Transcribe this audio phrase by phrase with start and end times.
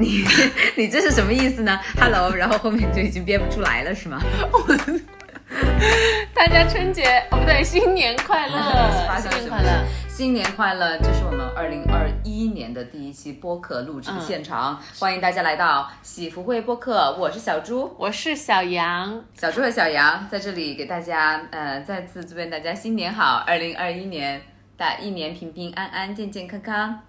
[0.00, 0.24] 你
[0.76, 4.18] 你这是什么意思呢？Hello，然后后面就已经编不出来了是吗？
[6.34, 8.56] 大家春节哦不对，新年快乐，
[9.20, 10.96] 新年快乐，新年快乐！
[10.98, 24.40] 这是我们二零二一年的第一期播客录制的现场，欢迎大家来到喜福会播客，我是小猪，我是小杨，小猪和小杨在这里给大家呃再次祝愿大家新年好，二零二一年
[24.78, 27.00] 大一年平平安安，健健康康。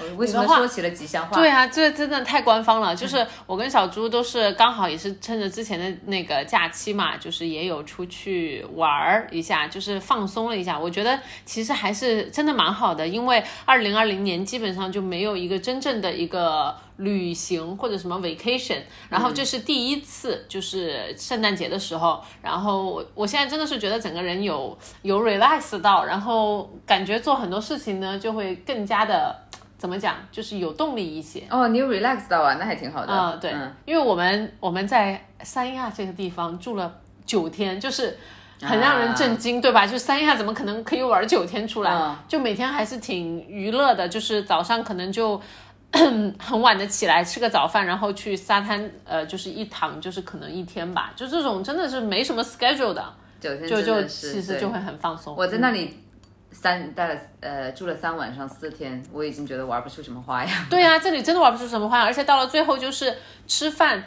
[0.00, 1.36] 我为什么说起了吉祥话？
[1.36, 2.94] 对啊，这真的太官方了。
[2.94, 10.78] 就是我跟小猪都是刚好也是趁着之前的那个假期嘛，就是也有出去玩儿一下，就是放松了一下。
[10.78, 29.36] 我觉得其实还是真的蛮好的，因为二零二零年基本上就没有一个真正的一个旅行或者什么 vacation，然后这是第一次，就是圣诞节的时候，然后我我现在真的是觉得整个人有有 relax 到，然后感觉做很多事情呢就会更加的。
[29.78, 31.68] 怎么讲，就是有动力一些哦。
[31.68, 33.12] 你有 relax 到啊，那还挺好的。
[33.12, 33.54] 嗯，对，
[33.86, 36.92] 因为我们我们在三亚这个地方住了
[37.24, 38.18] 九天，就是
[38.60, 39.86] 很让人震惊，对吧？
[39.86, 42.16] 就三亚怎么可能可以玩九天出来？
[42.26, 45.40] 就每天还是挺娱乐的，就是早上可能就
[45.92, 51.12] 很晚的起来吃个早饭，然后去沙滩，呃，就是一躺就是可能一天吧。
[51.14, 55.36] 就这种真的是没什么 schedule 的，就就其实就会很放松。
[55.36, 56.02] 我在那里。
[56.50, 60.66] 三待了呃住了三晚上四天，我已经觉得玩不出什么花样。
[60.68, 63.14] 对呀，这里真的玩不出什么花样，而且到了最后就是
[63.46, 64.04] 吃饭，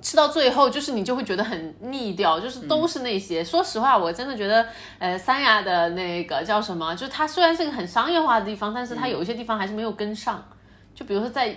[0.00, 3.44] 吃到最后就是你就会觉得很腻掉，就是都是那些。
[3.44, 4.66] 说实话，我真的觉得
[4.98, 10.44] 呃三亚的那个叫什么，就它虽然是个很商业化的地方，但是它有一些地方还是没有跟上，
[10.94, 11.56] 就比如说在。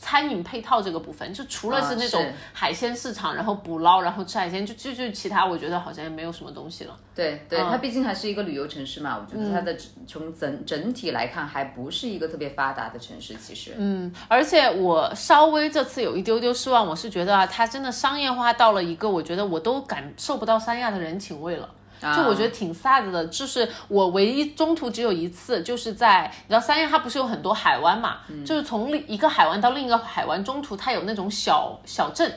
[0.00, 6.96] 餐饮配套这个部分，就除了是那种海鲜市场，然后捕捞，然后吃海鲜，就就就其他，我觉得好像也没有什么东西了。
[7.14, 13.34] 对对，它毕竟还是一个旅游城市嘛，我觉得它的从整整体来看，还不是一个特别发达的城市。
[13.36, 21.68] 其实，嗯，而且我稍微这次有一丢丢失望，我是觉得啊，它真的商业化到了一个，我觉得我都感受不到三亚的人情味了。
[22.00, 32.32] 就我觉得挺 sad 的，就是我唯一中途只有一次，就是在你知道三亚它不是有很多海湾嘛，就是从另一个海湾到另一个海湾中途它有那种小小镇。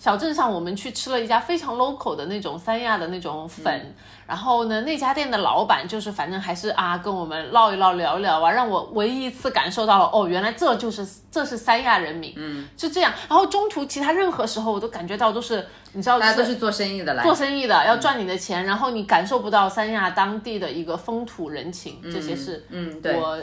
[0.00, 3.94] 小镇上，我们去吃了一家非常 local 的那种三亚的那种粉，
[4.26, 13.12] 然后呢，那家店的老板就是反正还是啊，跟我们唠一唠，聊一聊啊，让我唯一一次感受到了，哦，原来这就是这是三亚人民，嗯，是这样。
[13.28, 23.20] 然后中途其他任何时候我都感觉到都是，你知道，大家都是做生意的来，做生意的要赚你的钱，然后你感受不到三亚当地的一个风土人情，这些是，嗯，对。
[23.20, 23.38] 我。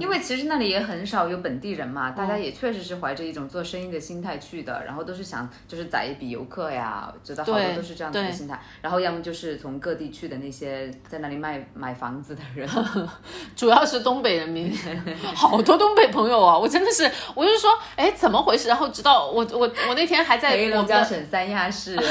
[0.00, 8.60] 因为其实那里也很少有本地人嘛，大家也确实是怀着一种做生意的心态去的，然后都是想就是宰一笔游客呀，觉得好多都是这样子的心态。
[8.82, 12.68] 然后要么就是从各地去的那些在那里卖买房子的人，
[13.56, 14.70] 主要是东北人民，
[15.34, 18.68] 好多东北朋友啊，我真的是，我就说，哎，怎么回事？
[18.68, 21.96] 然后直到我我我那天还在黑龙江省三亚市。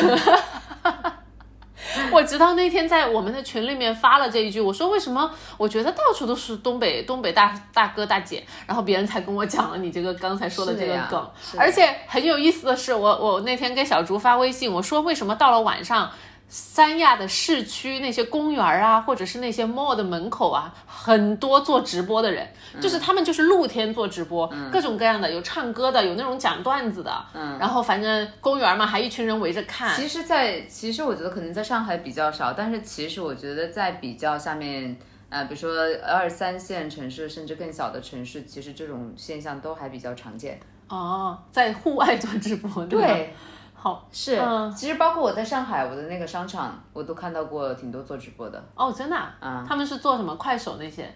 [2.11, 16.11] 我直到那天在我们的群里面发了这一句，我说为什么我觉得到处都是东北东北大大哥大姐，然后别人才跟我讲了你这个刚才说的这个梗，而且很有意思的是，我我那天给小竹发微信，我说为什么到了晚上。
[16.49, 22.47] 三亚的市区那些公园啊，或者是那些 mall 的门口啊，很多做直播的人，
[22.79, 29.93] 就是他们就是露天做直播，各种各样的，有唱歌的，有那种讲段子的，嗯，然后反正公园嘛，还一群人围着看。
[29.93, 34.97] 其实，在其实我觉得可能在上海比较少，但是其实我觉得在比较下面，
[35.27, 35.73] 呃，比如说
[36.05, 40.57] 二三线城市甚至更小的城市，其实这种现象都还比较常见。
[40.87, 43.33] 哦，在户外做直播，对。
[43.79, 44.41] 好是，
[44.75, 48.61] 其实包括我在上海，我的那个商场，我都看到过挺多做直播的。
[48.75, 49.15] 哦，真的？
[49.15, 50.35] 啊，他们是做什么？
[50.35, 51.13] 快手那些？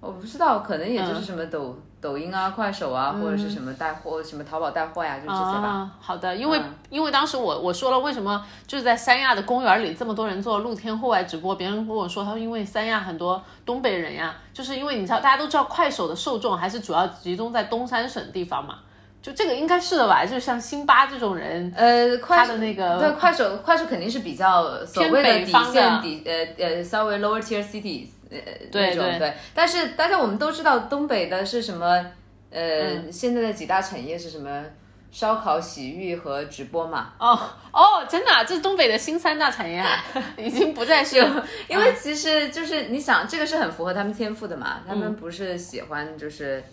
[0.00, 5.90] 我不知道，可能也就是什么抖抖音啊、快手啊，或者是什么带货、什么淘宝带货呀，就这些吧。
[5.98, 11.56] 好的，因为因为当时我我说了，为什么就是在三亚的公园里这么多人做露天户外直播？
[11.56, 18.78] 别人跟我说，他说因为三亚很多东北人呀，就是因为你知道，大家都知道快手的受众还是主要集中在东三省地方嘛。
[19.24, 28.36] 就这个应该是的吧，就像辛巴这种人，呃，他的那个对快手，快手肯定是比较所谓的底线底，呃呃，稍微 lower tier cities，呃
[28.70, 29.32] 那种对。
[29.54, 32.04] 但是大家我们都知道东北的是什么，
[32.50, 34.62] 呃，现在的几大产业是什么？
[35.10, 37.14] 烧烤、洗浴和直播嘛。
[37.18, 37.38] 哦
[37.72, 40.04] 哦，真的，这是东北的新三大产业啊，
[40.36, 41.16] 已经不再是。
[41.66, 46.58] 因为其实就是你想，这个是很符合他们天赋的嘛，他们不是喜欢就是。
[46.58, 46.64] 嗯，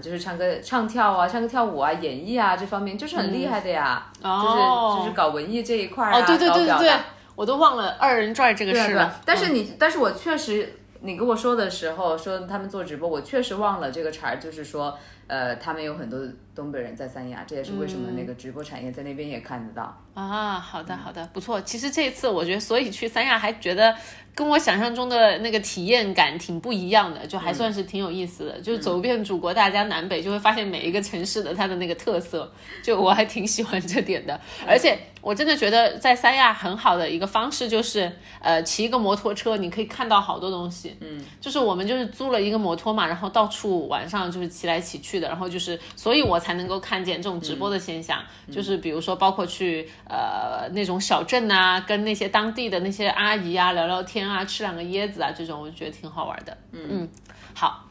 [0.00, 4.06] 就是唱歌、唱跳啊，唱歌跳舞啊，演绎啊，这方面就是很厉害的呀。
[4.22, 6.92] 哦，就是就是搞文艺这一块啊，哦，对对对对对，
[7.34, 9.20] 我都忘了二人转这个事了。
[9.24, 14.96] 但是你，但是我确实你跟我说的时候说他们做直播，我确实忘了这个茬儿，就是说。
[15.26, 16.20] 呃，他们有很多
[16.54, 20.58] 东北人在三亚，这也是为什么那个直播产业在那边也看得到啊。
[20.60, 21.60] 好的，好的，不错。
[21.62, 23.94] 其实这一次，我觉得，所以去三亚还觉得
[24.34, 28.60] 跟我想象中的那个体验感挺不一样的，就还算是挺有意思的。
[28.60, 32.50] 就是走遍祖国大江南北，就会发现每一个城市的它的那个特色，
[32.82, 34.40] 就我还挺喜欢这点的。
[34.66, 40.96] 而且我真的觉得在三亚很好的一个方式就是，呃，骑一个摩托车，你可以看到好多东西。
[41.00, 45.15] 嗯，就是我们就是租了一个摩托嘛，然后到处晚上就是骑来骑去。
[45.20, 56.56] 的，然后就是，所以我才能够看见这种直播的现象，就是比如说，包括去呃那种小镇啊，跟那些当地的那些阿姨啊聊聊天啊，吃两个椰子啊，这种我觉得挺好玩的。
[56.72, 57.08] 嗯嗯，
[57.54, 57.84] 好，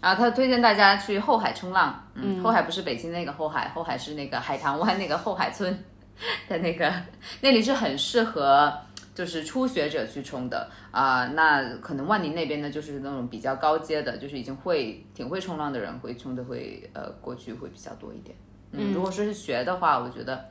[0.00, 2.02] 啊，他推荐大家去后海冲浪。
[2.14, 5.72] 嗯，后海不是北京那个后海，后海是那个海棠湾那个后海村
[6.48, 6.92] 的那个，
[7.40, 8.72] 那里是很适合。
[9.20, 18.34] 就是初学者去冲的啊，那可能万宁那边呢，就是那种比较高阶的，就是已经会挺会冲浪的人会冲的会呃过去会比较多一点。
[18.72, 20.42] 嗯，如果说是学的话，我觉得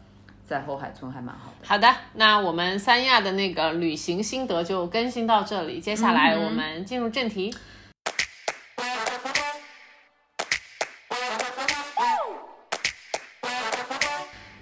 [0.46, 1.68] 在后海村还蛮好的。
[1.68, 7.52] 好的，那我们三亚的那个旅行心得就更新到这里，接下来我们进入正题。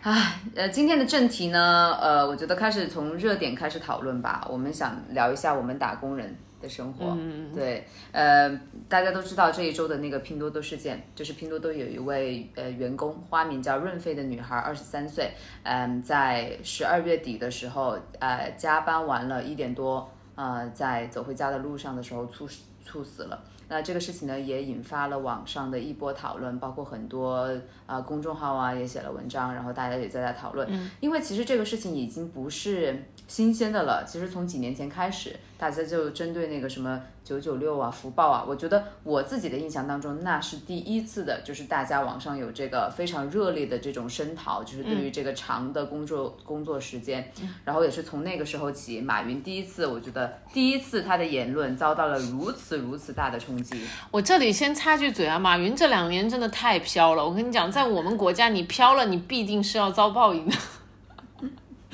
[0.09, 4.48] 唉，呃，今天的正题呢，呃，我觉得开始从热点开始讨论吧。
[4.50, 7.07] 我们想聊一下我们打工人的生活。
[7.19, 8.50] 嗯对，呃，
[8.88, 15.30] 大家都知道这一周的那个拼多多事件，就是拼多多有一位呃员工，花名叫润飞的女孩，二十三岁，
[15.63, 22.48] 嗯，在十二月底的时候，呃，加班完了一点多，呃，在走回家的路上的时候猝
[22.86, 23.44] 猝死了。
[23.69, 27.50] 那这个事情呢，也引发了网上的一波讨论，包括很多
[27.86, 30.68] 啊公众号啊也写了文章，然后大家也在在讨论。
[30.72, 37.01] 嗯，因为其实这个事情已经不是新鲜的了，其实从几年前开始，大家就针对那个什么。
[37.27, 47.30] 九九六啊，福报啊，我觉得我自己的印象当中，那是第一次的，就是大家网上有这个非常热烈的这种声讨，就是对于这个长的工作工作时间，
[47.65, 53.77] 然后也是从那个时候起，马云第一次，我觉得第一次他的言论遭到了如此如此大的冲击。
[54.09, 60.56] 我这里先插句嘴啊，马云这两年真的太飘了，我跟你讲，在我们国家你飘了，你必定是要遭报应的。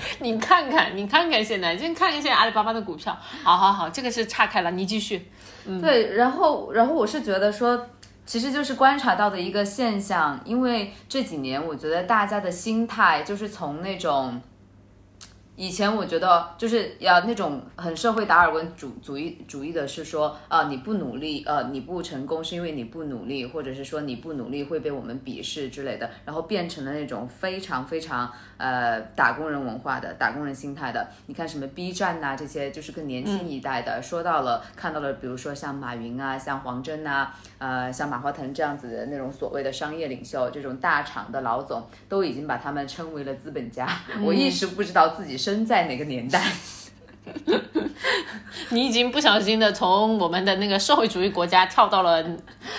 [0.20, 3.18] 你看看，你看看，现在先看一下阿里巴巴的股票。
[3.44, 5.30] 好好好，这个是岔开了，你继续。
[5.66, 7.88] 嗯，对，然后，然后我是觉得说，
[8.26, 14.42] 其实就是观察到的一个现象，因为这几年我觉得大家的心态就是从那种。
[15.56, 31.06] 以前我觉得就是要那种很社会达尔文主主义主义的是说啊你不努力呃你不成功是因为你不努力或者是说你不努力会被我们鄙视之类的，然后变成了那种非常非常呃打工人文化的打工人心态的。
[31.26, 43.90] 你看什么 B 站呐这些就是更年轻一代的说到了看到了，比如说像马云啊像黄峥呐呃像马化腾这样子的那种所谓的商业领袖，这种大厂的老总都已经把他们称为了资本家。
[44.24, 45.34] 我一时不知道自己。
[45.44, 46.42] 身在哪个年代？
[48.70, 52.24] 你已经不小心的从我们的那个社会主义国家跳到了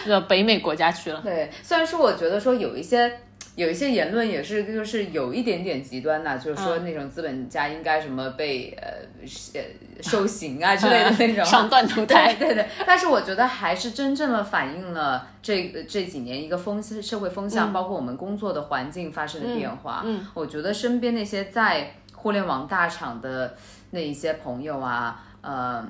[0.07, 1.21] 呃北美国家去了。
[1.21, 3.21] 对，虽然说我觉得说有一些
[3.57, 8.89] 有一些言论也是就是有一点点极端呐，就是说那种资本家应该什么被呃
[9.55, 9.61] 呃
[10.03, 11.45] 受刑啊之类的那种。
[11.47, 12.35] 上断头台。
[12.35, 20.03] 对对，但是我觉得还是真正的反映了这这几年一个风社会风向，包括我们工作的环境发生的变化。
[20.05, 23.55] 嗯，我觉得身边那些在互联网大厂的
[23.91, 25.87] 那一些朋友啊，嗯，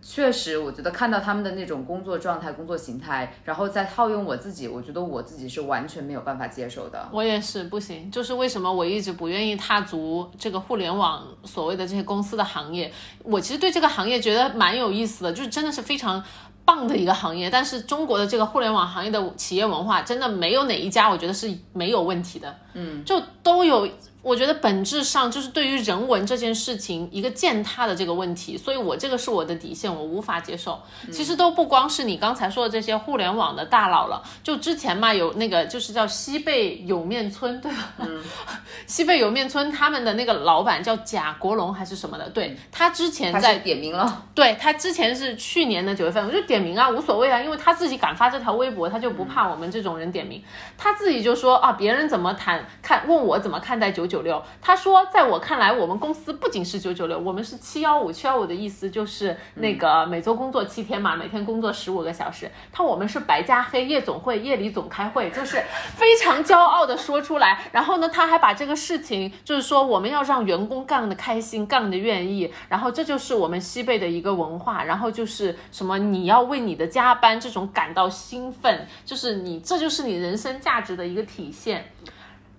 [0.00, 7.06] 确实，我觉得看到他们的那种工作状态、工作形态，然后再套用我自己，我觉得我自己是完全没有办法接受的。
[7.12, 12.90] 我也是不行，就是为什么我一直不愿意踏足这个互联网所谓的这些公司的行业。
[13.22, 16.22] 我其实对这个行业觉得蛮有意思的，就是真的是非常
[16.64, 17.50] 棒的一个行业。
[17.50, 22.54] 但是中国的这个互联网行业的企业文化，真的没有哪一家我觉得是没有问题的。
[22.72, 23.86] 嗯，就都有。
[24.26, 30.82] 我觉得本质上就是对于人文这件事情一个践踏的这个问题，所以我这个是我的底线，我无法接受。
[31.12, 37.92] 其实都不光是你刚才说的这些互联网的大佬了，就之前嘛有那个就是叫西贝莜面村，对吧？
[37.98, 38.20] 嗯，
[38.88, 50.42] 西贝莜面村他们的那个老板叫贾国龙还是什么的，对他之前在点名了，对他之前是去年的九月份，我就点名啊，无所谓啊，因为他自己敢发这条微博，他就不怕我们这种人点名。
[50.76, 54.15] 他自己就说啊，别人怎么谈看问我怎么看待九九。
[54.16, 54.42] 九六。
[54.62, 58.10] 他说，在我看来，我们公司不仅是九九六，我们是七幺五。
[58.10, 62.50] 七幺五的意思就是那个每周工作七天嘛，每天工作十五个小时。
[62.72, 65.62] 他我们是白加黑，夜总会，夜里总开会，就是
[65.94, 67.60] 非常骄傲的说出来。
[67.72, 72.50] 然后呢，他还把这个事情，就是说我们要让员工干的开心，干的愿意。
[72.70, 74.82] 然后这就是我们西贝的一个文化。
[74.84, 81.92] 然后就是什么，你要为你的加班这种感到兴奋，就是你这就是你人生价值的一个体现。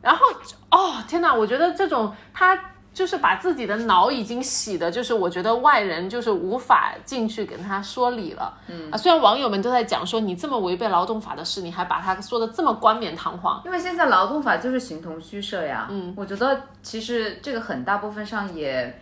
[0.01, 0.25] 然后
[0.69, 2.59] 哦天哪，我觉得这种他
[2.93, 8.51] 就是把自己的脑已经洗的，就是我觉得外人就是无法进去跟他说理了。
[8.67, 15.87] 嗯啊，虽然网友们都在讲说你这么违背劳动法的事，你还把他说的这么冠冕堂皇，因为现在劳动法就是形同虚设呀。
[15.91, 18.99] 嗯，我觉得其实这个很大部分上也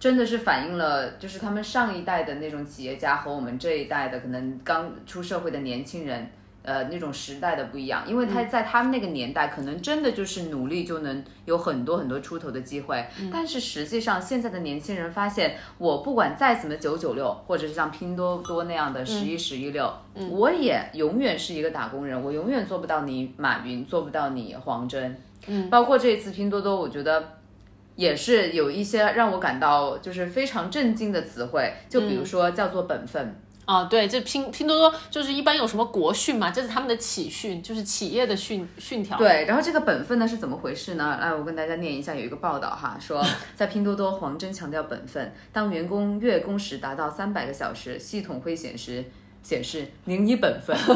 [0.00, 6.30] 真的是反映了，就是他们上一代的那种企业家和我们这一代的可能刚出社会的年轻人。
[6.66, 13.06] 呃，那种时代的不一样，因为他在他们那个年代，可能真的就是努力就能有很多很多出头的机会。
[13.32, 19.88] 但是实际上，现在的年轻人发现，我不管再怎么九九六，或者是像拼多多那样的十一十一六，
[20.32, 25.16] 我也永远是一个打工人，我永远做不到你马云，做不到你黄峥。
[25.46, 27.34] 嗯，包括这一次拼多多，我觉得
[27.94, 33.36] 也是有一些让我感到就是非常震惊的词汇，就比如说叫做本分。
[33.66, 39.18] 啊，对，这拼拼多多就是一般有什么国训嘛，这是他们的企训，就是企业的训训条。
[39.18, 41.18] 对，然后这个本分呢是怎么回事呢？
[41.20, 43.20] 来，我跟大家念一下，有一个报道哈，说
[43.56, 49.04] 在拼多多，黄峥强调本分，当员工月工时达到三百个小时，系统会显示
[49.42, 50.76] 显示您已本分。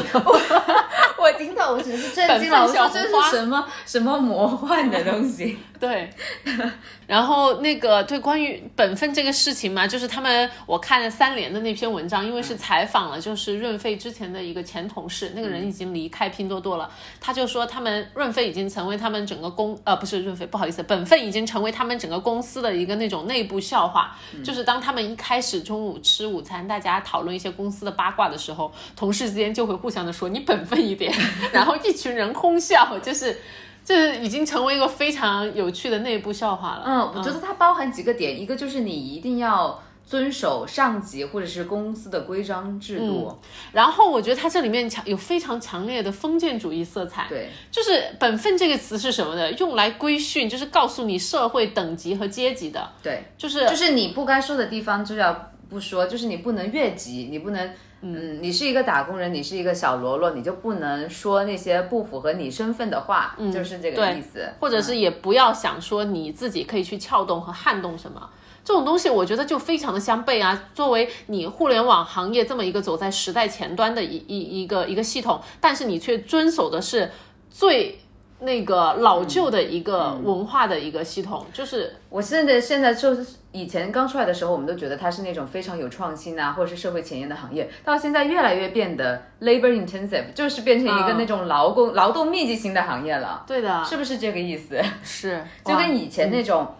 [1.21, 5.57] 我听到我只是震惊了，我说这是什么什么魔幻的东西？
[5.79, 6.09] 对，
[7.07, 16.87] 然后那个对关于本分这个事情嘛，就是他们我看了三联的那篇文章，因为是采访了就是润飞之前的一个前同事，那个人已经离开拼多多了，
[17.19, 31.10] 他就说他们润飞已经成为他们整个公呃不是润飞不好意思，本分已经成为他们整个公司的一个那种内部笑话，就是当他们一开始中午吃午餐，大家讨论一些公司的八卦的时候，同事之间就会互相的说你本分一点，
[31.51, 33.37] 然后一群人哄笑，就是。
[33.83, 36.83] 这已经成为一个非常有趣的内部笑话了。
[36.85, 43.35] 嗯，我觉得它包含几个点，一个就是你一定要遵守上级或者是公司的规章制度。
[43.71, 47.25] 然后我觉得它这里面强有非常强烈的封建主义色彩。
[47.27, 49.51] 对，就是本分这个词是什么的？
[49.53, 52.87] 用来规训，就是告诉你社会等级和阶级的。
[53.01, 57.73] 对，就是就是你不该说的地方就要不说，就是你不能越级，你不能。
[58.01, 64.49] 嗯，你是一个打工人，你是一个小喽啰，你就不能说那些不符合你身份的话，就是这个意思。
[64.59, 68.29] 或者是也不要想说你自己可以去撬动和撼动什么
[68.65, 70.69] 这种东西，我觉得就非常的相悖啊。
[70.73, 77.11] 作为你互联网行业这么一个走在时代前端的一一一个一个系统，但是你却遵守的是
[77.49, 78.00] 最。
[78.41, 93.43] 那个老旧的一个文化的一个系统，就是我现在现在就是以前刚出来的时候，我们都觉得它是那种非常有创新啊，或者是社会前沿的行业，到现在越来越变得 labor intensive，就是变成一个那种劳工劳动密集型的行业了。
[93.47, 94.81] 对的，是不是这个意思？
[95.03, 96.61] 是， 就跟以前那种。
[96.63, 96.75] 嗯，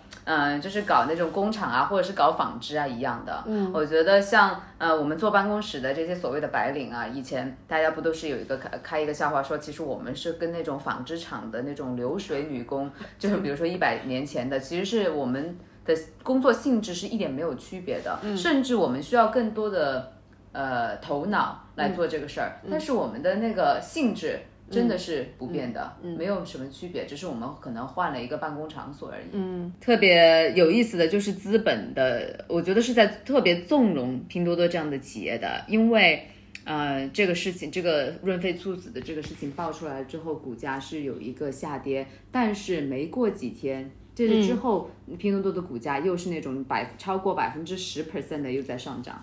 [0.62, 3.44] 就是搞那种工厂啊，或者是搞纺织啊一样的。
[3.48, 20.14] 嗯，我觉得像呃，我们坐办公室的这些所谓的白领啊，以前大家不都是有一个开开一个笑话说，其实我们是跟那种纺织厂的那种流水女工，就是比如说一百年前的，其实是我们的工作性质是一点没有区别的，甚至我们需要更多的
[20.52, 24.40] 呃头脑来做这个事儿，但是我们的那个性质。
[24.72, 29.26] 真的是不变的，没有什么区别，只是我们可能换了一个办公场所而已。
[29.34, 36.26] 嗯，特别有意思的就是资本的，我觉得是在特别纵容拼多多这样的企业的，因为
[36.64, 49.22] 呃这个事情，这个润肺猝死的这个事情爆出来之后，股价是有一个下跌，但是没过几天，这是之后拼多多的股价又是那种百超过百分之十 percent 的又在上涨，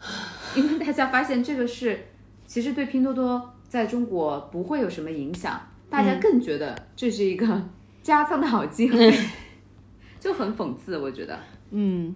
[0.56, 2.00] 因为大家发现这个是
[2.46, 3.54] 其实对拼多多。
[3.68, 5.60] 在中国不会有什么影响，
[5.90, 7.62] 大家更觉得这是一个
[8.02, 9.12] 加仓的好机会，
[10.18, 11.38] 就很讽刺，我觉得，
[11.70, 12.14] 嗯，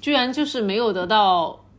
[0.00, 1.69] 居然就是没有得到啊，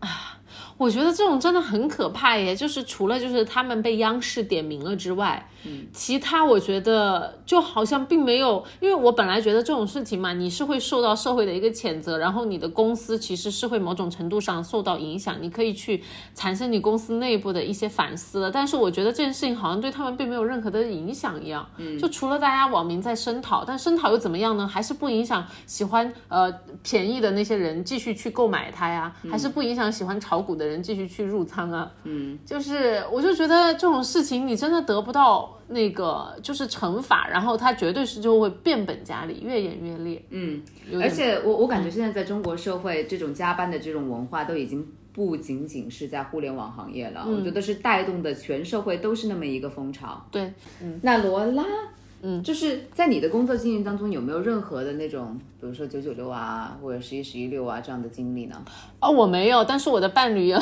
[0.81, 5.47] 我觉得这种真的很可怕耶，就是除了就是他们被央视点名了之外。
[5.93, 16.01] 其他我觉得就好像并没有，因为我本来觉得这种事情嘛，你是会受到社会的一个谴责，然后你的公司其实是会某种程度上受到影响，你可以去
[16.33, 18.49] 产生你公司内部的一些反思。
[18.51, 24.67] 但是我觉得这件事情好像对他们并没有任何的影响一样，嗯，就除了大家网民在声讨，但声讨又怎么样呢？
[24.67, 29.13] 还是不影响喜欢呃便宜的那些人继续去购买它呀？
[29.29, 31.91] 还是不影响喜欢炒股的人继续去入仓啊。
[32.03, 40.23] 嗯，就是我就觉得这种事情你真的得不到那个就是惩罚，然后它绝对是就会变本加厉，越演越烈。
[40.29, 40.61] 嗯，
[41.01, 50.23] 而且我我感觉现在在中国社会，这种加班的这种文化都已经不仅仅是在互联网行业了，我觉得是带动的全社会都是那么一个风潮。
[50.29, 51.63] 对，嗯，那罗拉。
[52.23, 58.63] 嗯，就是在你的工作经验当中，有没有任何的那种，比如说九九六啊，或者十一十一六啊这样的经历呢？
[58.99, 60.59] 哦，我没有，但是我的伴侣有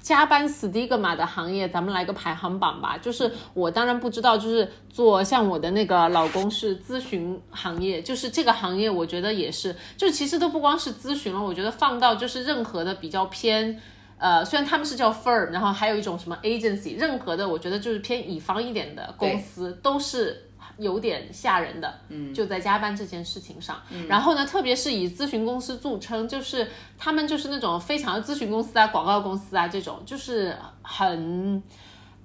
[0.00, 2.96] 加班 stigma 的行业，咱们来个排行榜吧。
[2.96, 13.80] 就是我当然不知道，就是做像我的那个老公是咨询行业，就是这个行业，我觉得也是，就其实都不光是咨询了，我觉得放到就是任何的比较偏，
[14.18, 20.50] 呃，虽然他们是叫 firm，然后还有一种什么 agency，任何的我觉得就是偏乙方一点的公司都是。
[20.78, 31.62] 有点吓人的，嗯，就在加班这件事情上，然后呢，特别是以咨询公司著称，就是他们就是那种非常咨询公司啊、广告公司啊这种，就是很，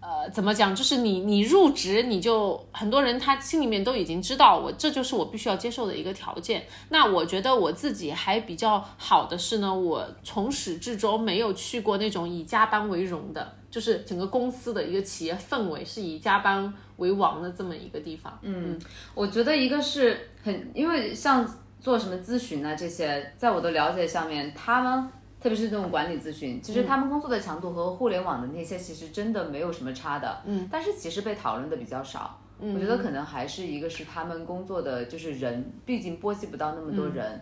[0.09, 0.75] 呃，怎么讲？
[0.75, 6.65] 就是你你入职你就很多人他心里面都已经知道，我这就是我必须要接受的一个条件。
[6.89, 13.55] 那我觉得我自己还比较好的是呢，我从始至终没有去过那种以加班为荣的。
[13.69, 18.35] 就是整个公司的一个企业氛围是以加班为王的这么一个地方。
[18.41, 18.79] 嗯，
[19.13, 21.47] 我觉得一个是很，因为像
[21.79, 25.07] 做什么咨询啊这些，在我的了解下面，他们
[25.41, 30.41] 特别是这种管理咨询，其实他们工作的强度和互联网的那些其实真的没有什么差的。
[30.45, 32.39] 嗯，但是其实被讨论的比较少。
[32.59, 37.41] 嗯，我觉得可能还是一个是他们工作的就是人，毕竟波及不到那么多人，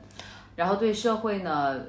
[0.55, 1.79] 然后对社会呢。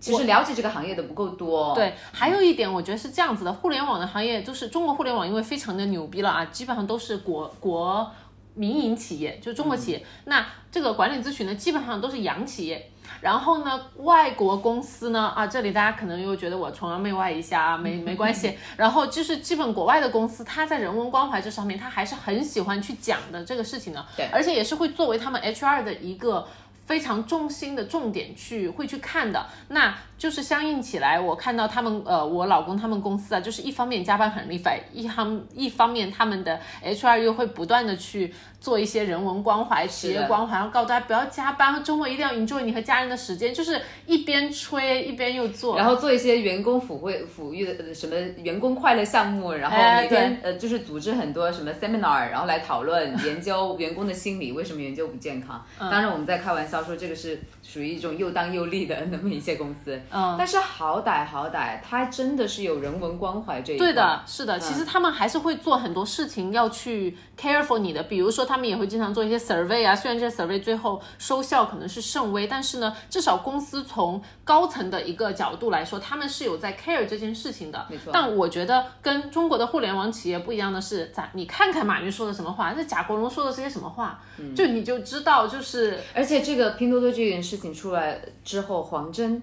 [0.00, 1.74] 其实了解这个行业的不够多。
[1.74, 8.08] 对，还有一点，我觉得是这样子的，互联网的行业就是中国互联网，因为非常的牛逼了啊，基本上都是国国
[8.54, 10.06] 民营企业，就中国企业。
[10.26, 12.88] 那这个管理咨询呢，基本上都是洋企业。
[13.20, 18.56] 然后呢，外国公司呢，啊，这里大家可能又觉得我崇洋媚外一下啊，没 没关系。
[18.76, 24.04] 然后就是基本国外的公司，它在人文关怀这上面，它还是很喜欢去讲的这个事情的。
[24.16, 26.46] 对，而且也是会作为他们 HR 的一个。
[26.88, 38.34] 非常重心的重点去会去看的，那就是相应起来，我看到他们呃，我老公他们公司啊，就是一方面加班很厉害，一方一方面他们的 HR 又会不断的去。
[38.60, 55.64] 做一些人文关怀、企业关怀，然后告诉大家不要加班，周末一定要 enjoy 你和家人的时间，就是一边吹一边又做，然后做一些员工抚慰、抚育的什么员工快乐项目，然后每天呃就是组织很多什么 seminar，然后来讨论研究员工的心理为什么研究不健康。
[55.78, 68.48] 当然我们在开玩笑说这个是属于一种又当又立的那么一些公司，嗯，但是好歹好歹它真的是有人文关怀这一对的，是的，其实他们还是会做很多事情要去 care for 你的，比如说。
[68.48, 77.86] 他们也会经常做一些 survey 啊，虽然这些 survey 最后收效可能是甚微，但是呢，至少公司从高层的一个角度来说，他们是有在 care 这件事情的。
[77.90, 78.10] 没错。
[78.10, 84.18] 但我觉得跟中国的互联网企业不一样的是，咋你看看马云说的什么话，那贾国荣说的是些什么话，
[84.56, 86.00] 就你就知道，就是。
[86.14, 89.42] 而且这个拼多多这件事情出来之后，黄峥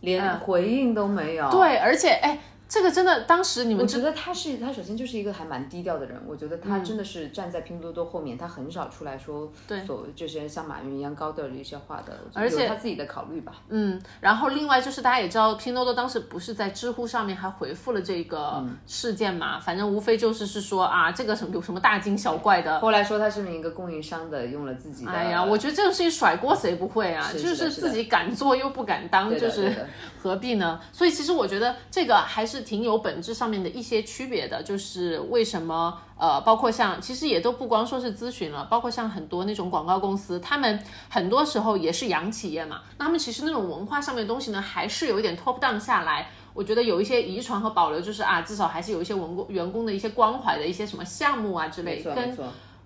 [0.00, 1.50] 连回应都没有。
[1.50, 2.38] 对，而且哎。
[2.68, 9.50] 这个真的，当时你们觉得他是他首先就是一个还蛮低调的人，我觉得他真的是站在拼多多后面，他很少出来说
[9.86, 13.54] 所这些像马云一样高调的一些话的，而且他自己的考虑吧。
[13.70, 19.58] 嗯，然后另外就是大家也知道，拼多多当时不是在知乎上面还回复了这个事件嘛？
[19.58, 22.78] 反正无非就是是说啊，这个什么有什么大惊小怪的。
[22.80, 25.10] 后来说他是一个供应商的，用了自己的。
[25.10, 27.32] 哎呀，我觉得这个事情甩锅谁不会啊？
[27.32, 29.74] 就是自己敢做又不敢当，就是
[30.22, 30.78] 何必呢？
[30.92, 32.57] 所以其实我觉得这个还是。
[32.62, 52.36] 挺有本质上面的一些区别的，就是为什么呃，包括像其实也都不光说是咨询了，包括像很多那种广告公司，他们很多时候也是洋企业嘛，那他们其实那种文化上面的东西呢，还是有一点 top down 下来，我觉得有一些遗传和保留，就是啊，至少还是有一些文工员工的一些关怀的一些什么项目啊之类，跟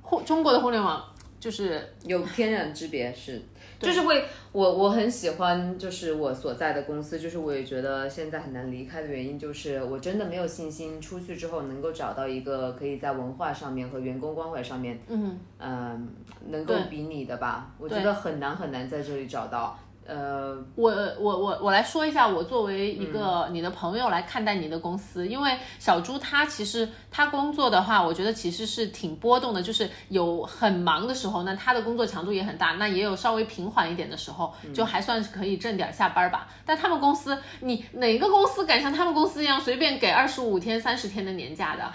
[0.02, 1.02] 互中国的互联网
[1.40, 3.42] 就是有天壤之别，是。
[3.82, 16.08] 就是会，我我很喜欢，就是我所在的公司，就是我也觉得现在很难离开的原因，就是我真的没有信心出去之后能够找到一个可以在文化上面和员工关怀上面，嗯嗯，
[16.48, 17.72] 能够比拟的吧？
[17.78, 19.78] 我觉得很难很难在这里找到。
[20.04, 20.90] 呃，我
[21.20, 36.48] 我我我来说一下，我作为一个你的朋友来看待你的公司，因为小朱他其实他工作的话，我觉得其实是挺波动的，就是有很忙的时候，那他的工作强度也很大，那也有稍微平缓一点的时候，就还算是可以挣点下班吧。
[36.64, 41.92] 但他们公司，你哪个公司敢像他们公司一样随便给二十五天、三十天的年假的？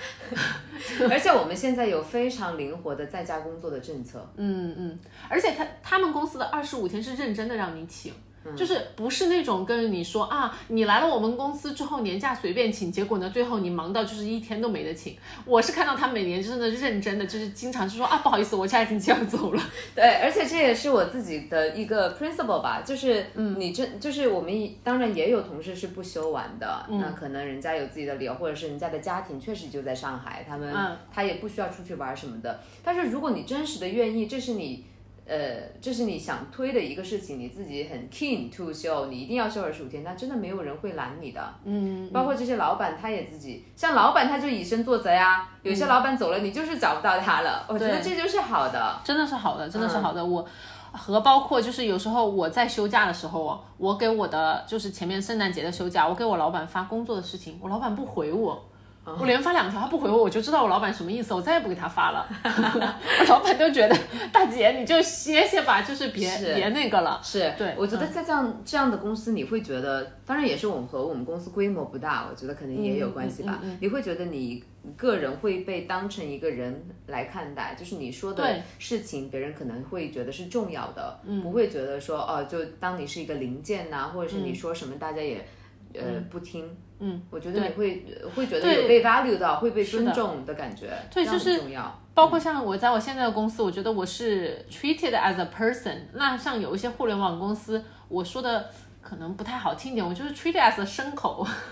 [1.10, 4.30] 而且我们现在有非常灵活的在家工作的政策。
[4.36, 8.14] 嗯嗯，而且他他们公司的二十五天是认真的让你请。
[8.56, 15.18] 就是不是那种跟你说啊，你来了我们公司之后年假随便请，结果呢最后你忙到就是一天都没得请。
[15.46, 19.62] 我是看到他每年真的认真的，就是经常是说啊不好意思，我下个星期要走了。
[19.96, 30.74] 对，而且这也是我自己的一个 principle 吧，就是嗯，你这就是我们当然也有同事是不休完的，那可能人家有自己的理由，或者是人家的家庭确实就在上海，他们
[31.12, 32.60] 他也不需要出去玩什么的。
[32.84, 34.86] 但是如果你真实的愿意，这是你。
[35.28, 35.36] 呃，
[35.82, 41.54] 这是你想推的一个事情，你自己很 keen to 休，你一定要休二十五天，那真的没有人会拦你的。
[41.66, 45.50] 嗯，包括这些老板，他也自己，像老板他就以身作则呀。
[45.64, 47.66] 有些老板走了，你就是找不到他了。
[47.68, 50.26] 我觉得这就是好的，真的是好的，真的是好的。
[50.26, 50.48] 我
[50.94, 58.64] 和包括就是有时候我在休假的时候，我给我的就是前面圣诞节的休假，我给我老板发工作的事情，我老板不回我。
[59.20, 62.28] 我连发两条，他不回我，我就知道我老板什么意思，我再也不给他发了。
[62.44, 63.98] 我老板都觉得
[64.34, 67.22] 大姐你就歇歇吧，就是别别那个了。
[67.24, 73.60] 是对，我觉得在这样这样的公司，你会觉得，当然也是我们和我们公司规模不大，我觉得可能也有关系吧。
[73.80, 74.64] 你会觉得你
[74.96, 85.46] 个人会被当成一个人来看待，就是你说的事情，别人可能会觉得是重要的，不会觉得说哦，就当你是一个零件呐，或者是你说什么大家也
[85.94, 86.70] 呃不听。
[87.00, 91.62] 嗯，我觉得你会会觉得有被 value 到，会被尊重的感觉，对，就是
[92.14, 95.98] 包括像我在我现在的公司，我觉得我是 treated as a person。
[96.14, 98.70] 那像有一些互联网公司，我说的。
[99.08, 101.48] 可能不太好听点，我就是 treat as 牲口。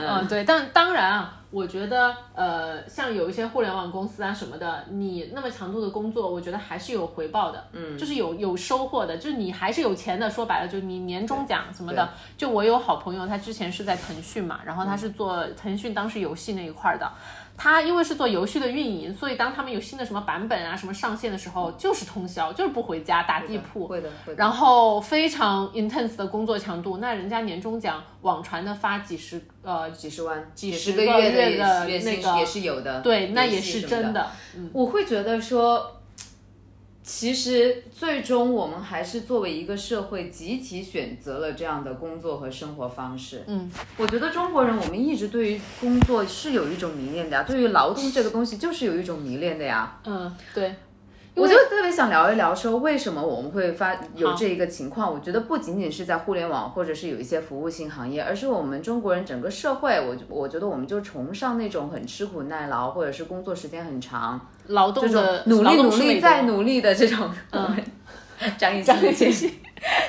[0.00, 10.28] 嗯，对，但当然啊，我觉得呃，像有一些互联网公司啊什么的，你那么强度的工作，我觉得还是有回报的，嗯，就是有有收获的，就是你还是有钱的。
[10.28, 12.08] 说白了，就你年终奖什么的。
[12.36, 17.08] 就我有好朋友，他之前是在腾讯嘛，然后他是做腾讯当时游戏那一块的。
[17.62, 23.86] 他因为是做游戏的运营，所以当他们有新的什么版本啊什么上线的时候，就是通宵，就是不回家打地铺。
[23.86, 33.02] 会的，然后非常 intense 的工作强度，那人家年终奖网传的发几十呃几十万几十个月的那个也是有的。
[33.02, 34.30] 对，那也是真的。
[34.72, 35.99] 我会觉得说。
[37.12, 43.42] 其实最终我们还是作为一个社会集体选择了这样的工作和生活方式。
[43.48, 49.98] 嗯，我觉得中国人我们一直对于工作是有一种迷恋的呀，对于劳动这个东西就是有一种迷恋的呀。
[50.04, 50.72] 嗯，对。
[51.34, 55.12] 我就特别想聊一聊，说为什么我们会发有这一个情况？
[55.12, 67.30] 我觉得不仅仅是在互联网，或者是有一些服务性行业，而是我们中国人整个社会，我我觉得我们就崇尚那种很吃苦耐劳，或者是工作时间很长，劳动的努力努力再努力的这种。
[68.56, 69.02] 张艺兴。
[69.02, 69.48] 的信息，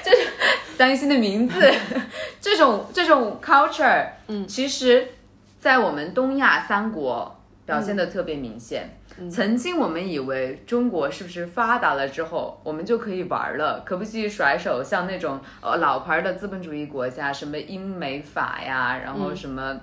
[0.02, 0.28] 就是
[0.78, 1.70] 张艺兴的名字，
[2.40, 5.06] 这种这种 culture，嗯，其实，
[5.60, 8.98] 在我们东亚三国表现的特别明显。
[9.30, 19.78] 曾经我们以为中国是不是发达了之后，我们就可以玩了，可不可以甩手像那种呃老牌的资本主义国家，什么英美法呀，然后什么。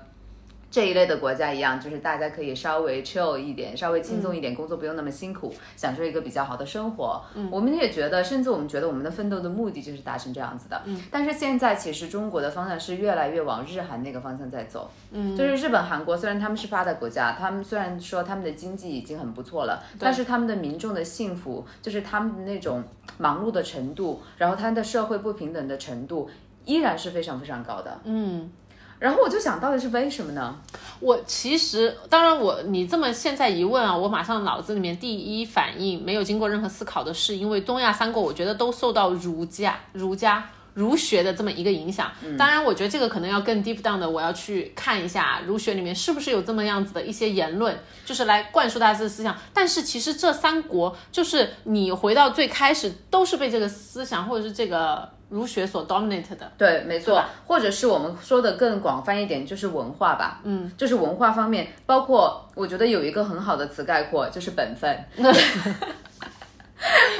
[0.70, 7.22] 这一类的国家一样，就是大家可以稍微 chill 一点，稍微轻松一点，工作不用那么辛苦，享受一个比较好的生活。
[7.34, 10.82] 嗯，我们也觉得，甚至我们觉得我们的奋斗的目的就是达成这样子的。
[10.84, 14.90] 嗯，但是现在其实中国的方向是越来越往日韩那个方向在走。
[15.10, 22.84] 嗯，就是日本、韩国虽然他们是发达国家，他们虽然说他们的经济已经很不错了，但是他们的民众的幸福，就是他们的那种
[23.16, 26.28] 忙碌的程度，然后他们的社会不平等的程度，
[26.66, 27.98] 依然是非常非常高的。
[28.04, 28.50] 嗯。
[28.98, 30.56] 然后我就想到底是为什么呢？
[30.98, 42.10] 我其实当然我你这么现在一问啊，我马上脑子里面第一反应没有经过任何思考的是，因为东亚三国我觉得都受到儒家儒家儒学的这么一个影响。
[42.36, 49.36] 当然，我觉得这个可能要更 deep down 的，我要去看一下儒学里面是不是有这么样子的一些言论，就是来灌输大家的思想。
[49.54, 55.08] 但是其实这三国就是你回到最开始都是被这个思想或者是这个。
[55.28, 65.04] 儒学所 dominate 的，对，没错，或者是我们说的更广泛一点，就是文化吧，嗯，就是文化方面，包括我觉得有一个很好的词概括，就是本分。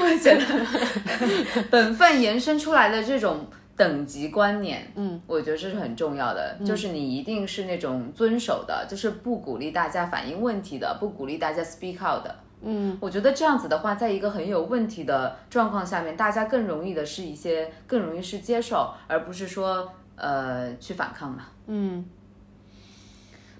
[0.01, 0.45] 我也觉得，
[1.69, 3.45] 本分延伸出来的这种
[3.75, 12.33] 等级观念，嗯，我觉得这是很重要的，就是你一定是那种遵守的，就是不鼓励大家反映问题的，不鼓励大家 speak out 的。
[12.61, 21.47] 嗯，我觉得这样子的话，在一个很有问题的状况下面，大家更容易的是一些，更容易是接受，而不是说呃去反抗嘛。
[21.67, 22.05] 嗯，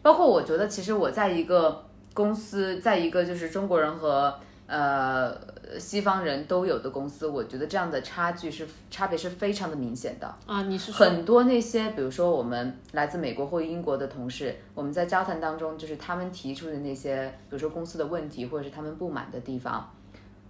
[0.02, 4.34] 包括我觉得，其实我在一个公司，在一个就是中国人和。
[4.72, 5.36] 呃，
[5.78, 10.64] 西方人都有的公司，我觉得这样的差距是差别是非常的明显的啊。
[10.64, 19.92] 你是很多那些，比如说我们来自美国或英国的同事，我们在交谈当中，就是他们提出的那些，比如说公司的问题或者是他们不满的地方，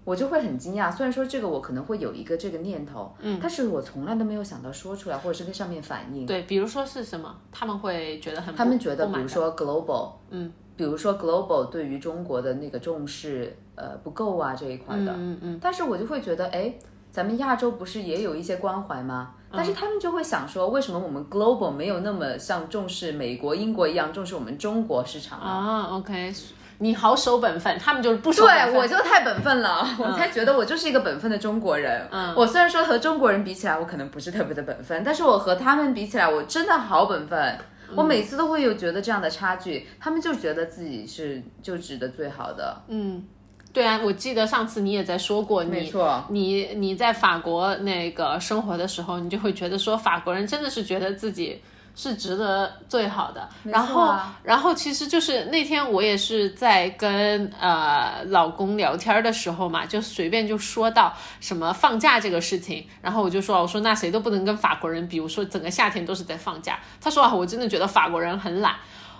[0.05, 0.91] 我就会很惊讶。
[0.91, 6.25] 虽然说这个我可能会有一个这个念头，嗯，但是我从来都没有想到说出来，或者是跟上面反映。
[6.25, 15.59] 对，比如说是什么，他们会觉得很，他们觉得，比如说 global，嗯，比如说 global 对于中国的那个重视，呃，不够啊这一块的，嗯嗯。
[15.61, 16.73] 但是我就会觉得，哎，
[17.09, 19.31] 咱们亚洲不是也有一些关怀吗？
[19.51, 26.31] 但是他们就会想说，为什么我们 global 没有那么像重视美国、英国一样重视我们中国市场啊？OK，
[26.77, 28.73] 你好守本分，他们就是不守本分。
[28.73, 32.07] 对，我就太本分了， 我才觉得我就是一个本分的中国人。
[32.11, 37.57] 嗯，我虽然说和中国人比起来，我可能不是特别的本分，但是我和他们比起来，我真的好本分。
[37.95, 42.83] 我每次都会有觉得这样的差距，他们就觉得自己是就值得最好的。
[42.87, 43.25] 嗯。
[43.71, 45.91] 对啊，我记得上次你也在说过，你
[46.29, 51.61] 你你在法国那个生活的时候，你就会觉得说法国人真的是觉得自己
[51.95, 53.47] 是值得最好的。
[53.63, 66.79] 然后然后其实就是那天我也是在跟呃老公聊天的时候嘛，就随便就说到什么放假这个事情，然后我就说我说那谁都不能跟法国人比，我说整个夏天都是在放假。
[66.99, 68.75] 他说啊，我真的觉得法国人很懒。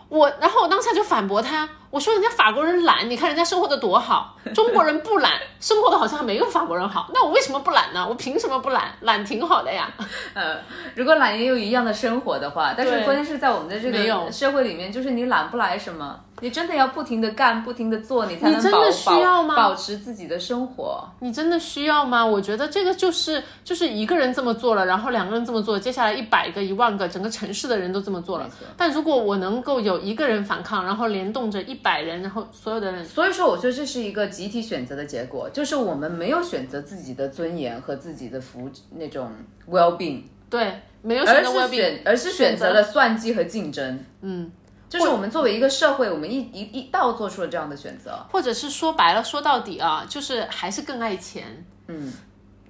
[0.09, 1.69] 我然后我当下就反驳他。
[1.91, 7.10] 我说人家法国人懒，你看人家生活的多好， 中国人不懒，生活的好像还没有法国人好。
[7.13, 8.06] 那我为什么不懒呢？
[8.08, 8.93] 我凭什么不懒？
[9.02, 9.89] 懒挺好的呀。
[10.36, 10.58] 呃，
[10.93, 21.04] 如果懒也有一样的生活的话，但是关键是在我们的这个社会里面，就是你懒不来什么，你真的要不停的干，不停的做，你才能保保保持自己的生活。
[21.21, 22.23] 你真的需要吗？
[22.23, 28.47] 我觉得这个就是就是一个人这么做了，然后两个人这么做，接下来一百个、一万个，整个城市的人都这么做了。
[28.78, 31.79] 但如果我能够有一个人反抗，然后联动着一。
[31.82, 39.32] 百人，然后所有的人，所以说，我觉得这是一个集体选择的结果，就是我们没有选择自己的尊严和自己的福那种
[39.70, 44.52] well being，对，没有选择 well being，而是选择了算计和竞争，嗯，
[44.88, 52.12] 就是我们作为一个社会，我们一一一道做出了这样的选择，或者是说白了，说到底啊，就是还是更爱钱，嗯，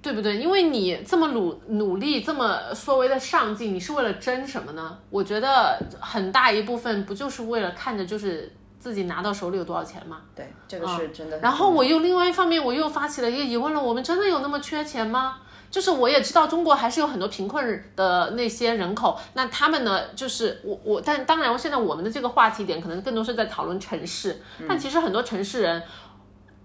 [0.00, 0.36] 对不对？
[0.36, 4.98] 因为你这么努努力，这么所谓的上进，你是为了争什么呢？
[5.10, 8.52] 我觉得很大一部分不就是为了看着就是。
[8.80, 10.22] 自己拿到手里有多少钱吗？
[10.34, 11.38] 对，这个是真的。
[11.38, 15.36] 然后我又另外一方面，我又发起了一个疑问了：我们真的有那么缺钱吗？
[15.70, 20.02] 就是我也知道中国还是有很多贫困的那些人口，那他们呢？
[20.16, 25.82] 就是我我，但当然，现在我们的这个话题点可能更多是在讨论城市，但其实很多城市人。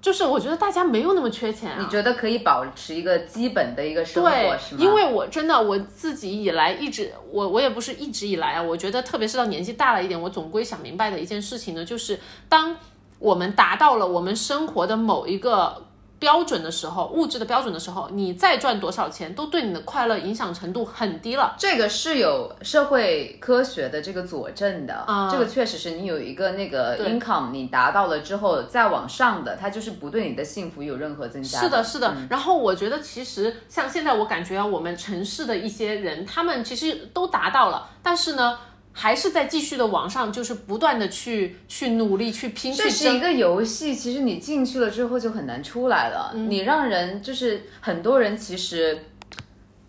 [0.05, 4.77] 就是我觉得大家没有那么缺钱，你觉得可以保持一个基本的一个生活是吗？
[4.79, 12.75] 因为我真的我自己以来一直我我也不是一直以来啊，我觉得特别是到年纪大了一点，我总归想明白的一件事情呢，就是当
[13.17, 15.83] 我们达到了我们生活的某一个。
[16.25, 21.53] 标准的时候，物质的标准的时候，你再赚多少钱，都对你的快乐影响程度很低了。
[21.55, 31.59] 这个是有社会科学的这个佐证的啊，这个确实是你有一个那个 income，你达到了之后再往上的，它就是不对你的幸福有任何增加。
[31.59, 32.11] 是的，是的。
[32.27, 38.57] 然后我觉得其实像现在我感觉啊，我们城市的一些人，他们其实都达到了，但是呢。
[38.97, 42.73] 还是在继续的往上，就是不断的去去努力去拼。
[42.73, 46.33] 这是一个游戏，其实你进去了之后就很难出来了。
[46.33, 48.97] 你让人就是很多人其实，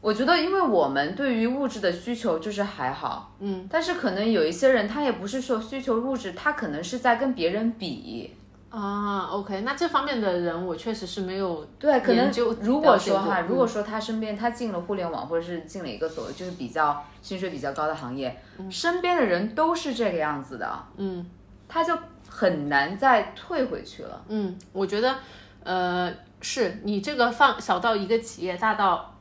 [0.01, 8.33] 我觉得因为我们对于物质的需求就是还好，嗯，但是可能有一些人他也不是说需求物质，他可能是在跟别人比。
[8.69, 18.39] 啊，OK，那这方面的人我确实是没有对，可能就如果说哈，如果说他身边他进了互联网或者是进了一个所谓就是比较薪水比较高的行业，
[18.71, 21.25] 身边的人都是这个样子的，嗯，
[21.69, 21.97] 他就
[22.29, 24.23] 很难再退回去了。
[24.29, 25.15] 嗯，我觉得，
[25.63, 29.16] 呃，是你这个放小到一个企业，大到。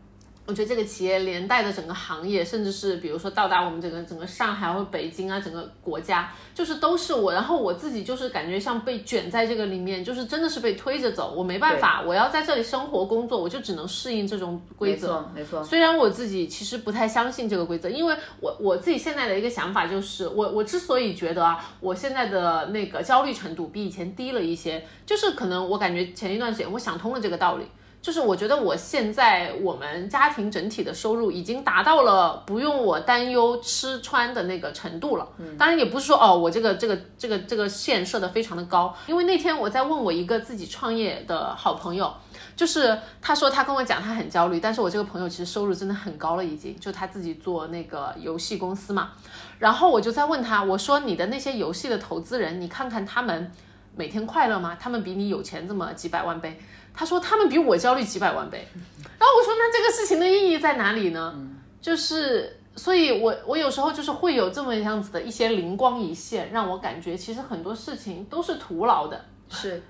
[0.47, 7.33] 我觉得这个企业连带的整个行业，甚至是比如说到达我们整个整个上海或北京啊，整个国家，就是都是我。
[7.33, 11.33] 然后我自己就是感觉像被卷在这个里面，就是真的是被推着走。
[11.35, 15.27] 我没办法，我要在这里生活工作，我就只能适应这种规则。
[15.33, 27.65] 没错，虽然我自己其实不太相信这个规则，因为我我自己现在的一个想法就是，我我之所以觉得啊，我现在的那个焦虑程度比以前低了一些，就是可能我感觉前一段时间我想通了这个道理。
[28.05, 35.27] 就是我觉得我现在我们家庭整体的收入已经达到了不用我担忧吃穿的那个程度了。
[35.39, 38.95] 嗯，当然也不是说哦，我这个这个这个这个线设的非常的高。
[39.07, 42.13] 因为那天我在问我一个自己创业的好朋友，
[42.55, 49.13] 就是他说他跟我讲他很焦虑，但是我这个朋友其实收入真的很高了，已经就他自己做那个游戏公司嘛。
[49.57, 53.51] 然后我就在问他，我说你的那些游戏的投资人，你看看他们
[53.95, 54.77] 每天快乐吗？
[54.79, 56.61] 他们比你有钱这么几百万倍。
[56.95, 61.35] 他说他们比我焦虑几百万倍，然后我说那这个事情的意义在哪里呢？
[61.81, 69.25] 就是，所以我我有时候就是会有这么样子的一些灵光一现，让我感觉其实很多事情都是徒劳的。
[69.49, 69.83] 是，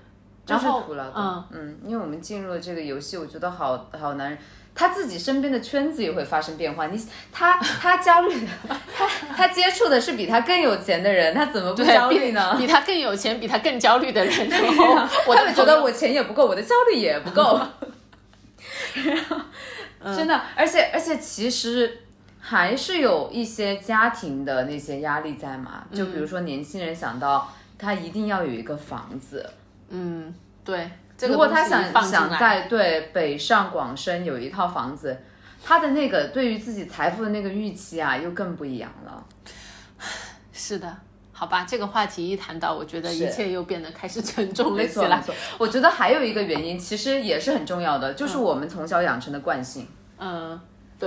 [0.44, 1.44] 就是徒劳动。
[1.52, 4.36] 嗯，因为我们进入了这个游戏，我觉得好好难。
[4.76, 6.86] 他自己身边的圈子也会发生变化。
[6.88, 8.46] 你他他焦虑，
[8.94, 12.54] 他他接触的是比他更有钱的人，他怎么不焦虑呢？
[12.58, 14.94] 比他更有钱，比他更焦虑的人，然后
[15.34, 17.60] 他会觉得我钱也不够，我的焦虑也不够。
[20.14, 22.02] 真的，而且而且其实
[22.38, 25.84] 还是有一些家庭的那些压力在嘛。
[25.92, 29.48] 就比如说年轻人想到他一定要有一个房子，
[29.88, 30.34] 嗯，
[30.64, 30.90] 对。
[31.22, 35.16] 如果他想想在对北上广深有一套房子，
[35.64, 39.24] 他的那个对于自己财富的那个预期啊，又更不一样了。
[40.52, 40.96] 是的，
[41.32, 45.22] 好吧，这个话题一谈到，我觉得一切又变得开始沉重了起来。
[45.58, 49.88] 我觉得还有一个原因，其实也是很重要的，就是我们从小养成的惯性。
[50.18, 50.60] 嗯。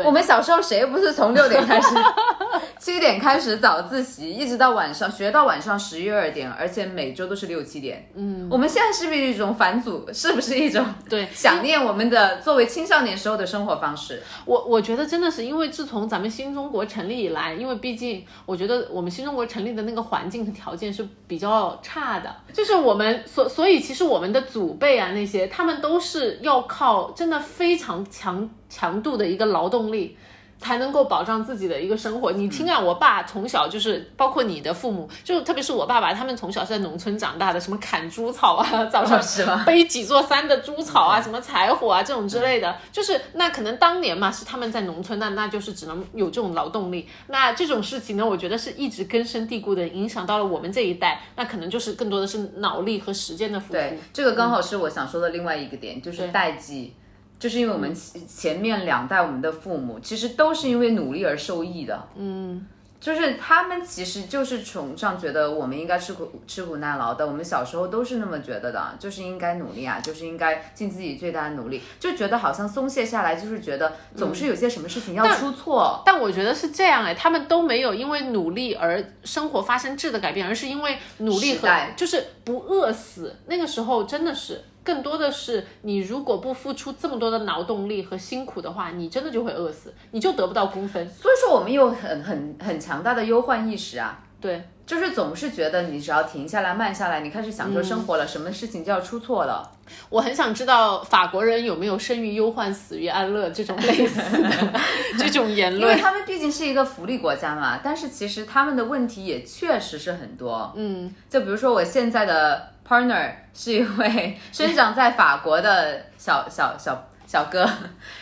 [0.05, 1.87] 我们小时候谁不是从六点开始，
[2.79, 8.07] 七点开始早自习，一直到晚上学到晚上十一二点，而且每周都是六七点。
[8.15, 10.07] 嗯，我们现在是不是一种返祖？
[10.13, 14.21] 是不是一种对想念我们的作为青少年时候的生活方式？
[14.45, 28.49] 我我觉得真的是因为自从咱们新中国成立以来，因为毕竟我觉得我们新中国成立的那个环境和条件是比较差的，就是我们所所以其实我们的祖辈啊那些他们都是要靠真的非常强。
[28.71, 30.15] 强度的一个劳动力，
[30.59, 32.31] 才能够保障自己的一个生活。
[32.31, 47.07] 你听啊，我爸从小就是，包括你的父母，就特别是我爸爸，他们从小是在农村长大的，什么砍猪草啊， 早上背几座山的猪草啊，什么柴火啊这种之类的，就是那可能当年嘛是他们在农村，那那就是只能有这种劳动力。
[47.27, 53.73] 那这种事情呢，我觉得是一直根深蒂固的，影响到了我们这一代，那可能就是更多的是脑力和时间的付出。
[53.73, 56.93] 对，这个刚好是我想说的另外一个点，就是代际。
[57.39, 57.95] 就是因为我们
[58.27, 62.67] 前面两代我们的父母其实都是因为努力而受益的，嗯，
[62.99, 76.03] 就是他们其实就是崇尚觉得我们应该吃苦吃苦耐劳的，我们小时候都是那么觉得的，就是应该努力啊，就是应该尽自己最大的努力，就觉得好像松懈下来，就是觉得总是有些什么事情要出错。
[76.05, 83.33] 但我觉得是这样哎，他们都没有因为努力而生活发生质的改变，而是因为努力和就是不饿死。
[83.45, 84.61] 那个时候真的是。
[84.89, 91.07] 更多的是，你如果不付出这么多的劳动力和辛苦的话，你真的就会饿死，你就得不到工分。
[91.07, 94.19] 所以说，我们有很很很强大的忧患意识啊。
[94.41, 99.71] 对，就是总是觉得你只要停下来、慢下来，你开始享受生活了，什么事情就要出错了。
[100.09, 104.49] 我很想知道法国人有没有“生于忧患，死于安乐”这种类似的
[105.19, 107.79] 这种言论，因为他们毕竟是一个福利国家嘛。
[107.83, 110.73] 但是其实他们的问题也确实是很多。
[110.75, 112.69] 嗯，就比如说我现在的。
[112.89, 117.69] Partner 是一位 生长在法国的小小小小哥，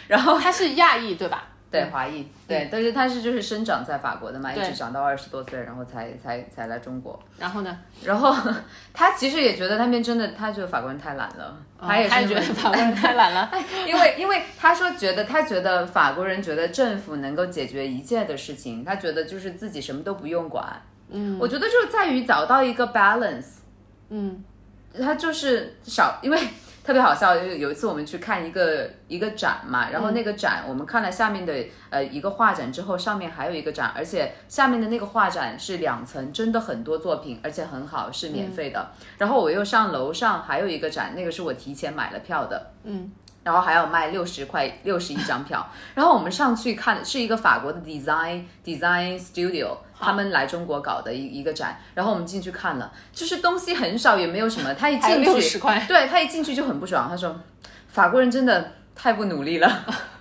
[0.10, 1.48] 然后他是亚裔对吧？
[1.70, 7.20] 对，华裔，对，但是他是就是生长在法国的嘛，一直长到二十多岁，然后才才才来中国。
[7.38, 7.78] 然后呢？
[8.04, 8.34] 然后
[8.94, 13.52] 他其实也觉得那边真的，他觉得法国人太懒了，他也是觉得法国人太懒了，
[13.86, 20.82] 因为因为他说觉得他觉得法国人觉得政府能够解决一切的事情，他觉得就是自己什么都不用管。
[21.10, 23.58] 嗯，我觉得就是在于找到一个 balance。
[24.10, 24.44] 嗯。
[25.00, 26.40] 他就是少，因为
[26.88, 27.36] 特别好笑。
[27.36, 31.54] 有有一次我们去看一个一个展嘛，然后那个展我们看了下面的
[31.90, 38.92] 呃一个画展之后，上面还有一个展，而且下面的那个画展是两层，真的很多作品，而且很好，是免费的。
[39.18, 43.12] 然后我又上楼上还有一个展，那个是我提前买了票的，嗯。
[43.48, 45.66] 然后还要卖六十块，六十一张票。
[45.96, 51.80] 然后我们上去看，是一个法国的 design design studio，他们来中国搞的一一个展。
[51.94, 54.74] 然后我们进去看了，就是东西很少，也没有什么。
[54.74, 57.08] 他一进去，对他一进去就很不爽。
[57.10, 57.40] 他说，
[57.88, 59.86] 法国人真的太不努力了。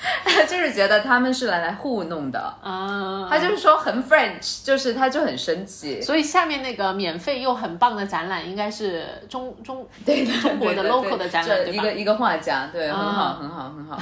[0.48, 6.00] 就是觉得他们是来来糊弄的啊，他就是说很 French，就是他就很生气。
[6.00, 14.00] 所以下面那个免费又很棒的展览，应该是中中对中国的 local 的展览，一个一个画家，对，很好很好很好。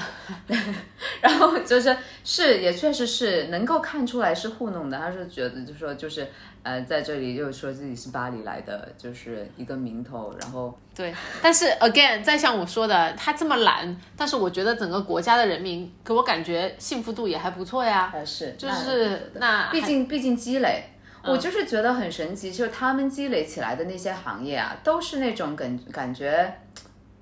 [1.20, 6.28] 然后就是是也确实是能够看出来是糊弄的，他是觉得就说就是。
[6.64, 20.82] 呃，在这里又说自己是巴黎来的，就是一个名头，然后对，但是 again，再像我说的，他这么懒，但是我觉得整个国家的人民给我感觉幸福度也还不错呀，是，就是那毕竟毕竟积累，
[21.22, 26.52] 我就是觉得很神奇，就是他们积累起来的那些行业啊，都是那种感感觉。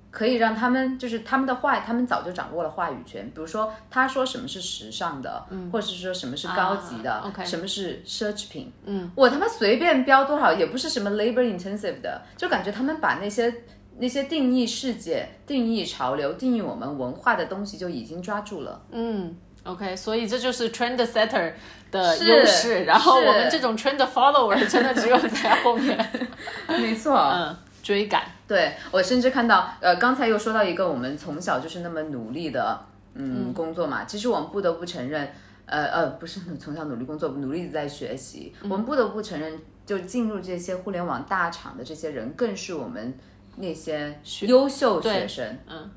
[0.09, 3.25] 可以让他们就是他们的话，他们早就掌握了话语权。
[3.27, 13.53] 比如说，他说什么是时尚的，嗯，或者是说什么是高级的什么是奢侈品，嗯，我他妈随便标多少，也不是什么 labor intensive 的，就感觉他们把那些
[13.99, 18.81] 那些定义世界、定义潮流、定义我们文化的东西就已经抓住了。
[18.91, 21.53] 嗯，OK，所以这就是 trend setter
[21.91, 22.85] 的优势。
[22.85, 26.27] 然后我们这种 trend follower 真的只有在后面，
[26.69, 28.23] 没错，嗯，追赶。
[28.47, 32.79] 对我甚至看到，呃，刚才又说到一个我们从小就是那么努力的，
[33.13, 34.05] 嗯，工作嘛。
[34.05, 35.29] 其实我们不得不承认，
[35.65, 38.53] 呃呃，不是从小努力工作，努力在学习。
[38.63, 43.13] 我们不得不承认，就进入这些互联网大厂的这些人，更是我们
[43.57, 45.57] 那些优秀学生。
[45.67, 45.89] 嗯，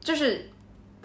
[0.00, 0.50] 就是。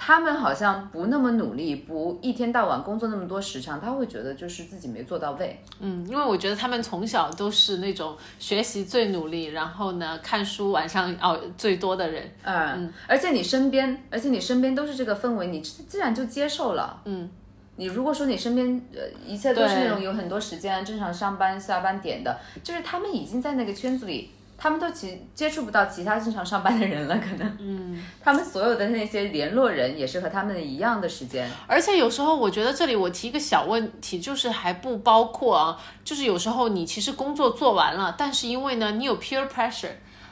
[0.02, 5.62] 他们好像不那么努力，不一天到晚工作那么多时长，他会觉得就是自己没做到位。
[5.82, 12.24] 嗯，因为我觉得他们从小都是那种学习最努力，然后呢看书晚上熬最多的人。
[12.44, 17.02] 嗯，而且你身边，而且你身边都是这个氛围，你自然就接受了。
[17.04, 17.30] 嗯，
[17.76, 24.32] 你如果说你身边呃一切都是那种有很多时间正常上班下班点的，就是他们已经在那个圈子里。
[24.62, 31.50] 他们都其接触不到其他正常上班的人了，可能，嗯，他们所有的那些联络人也是和他们一样的时间。
[31.66, 39.92] 而且有时候我觉得这里我提一个小问题，就是还不包括啊，就是有时候你其实工作做完了，但是因为呢你有 peer pressure，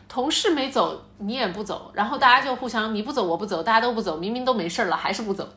[0.10, 5.48] 同事没走你也不走，然后大家就互相你不走我不走，大家都不走，明明都没事了还是不走，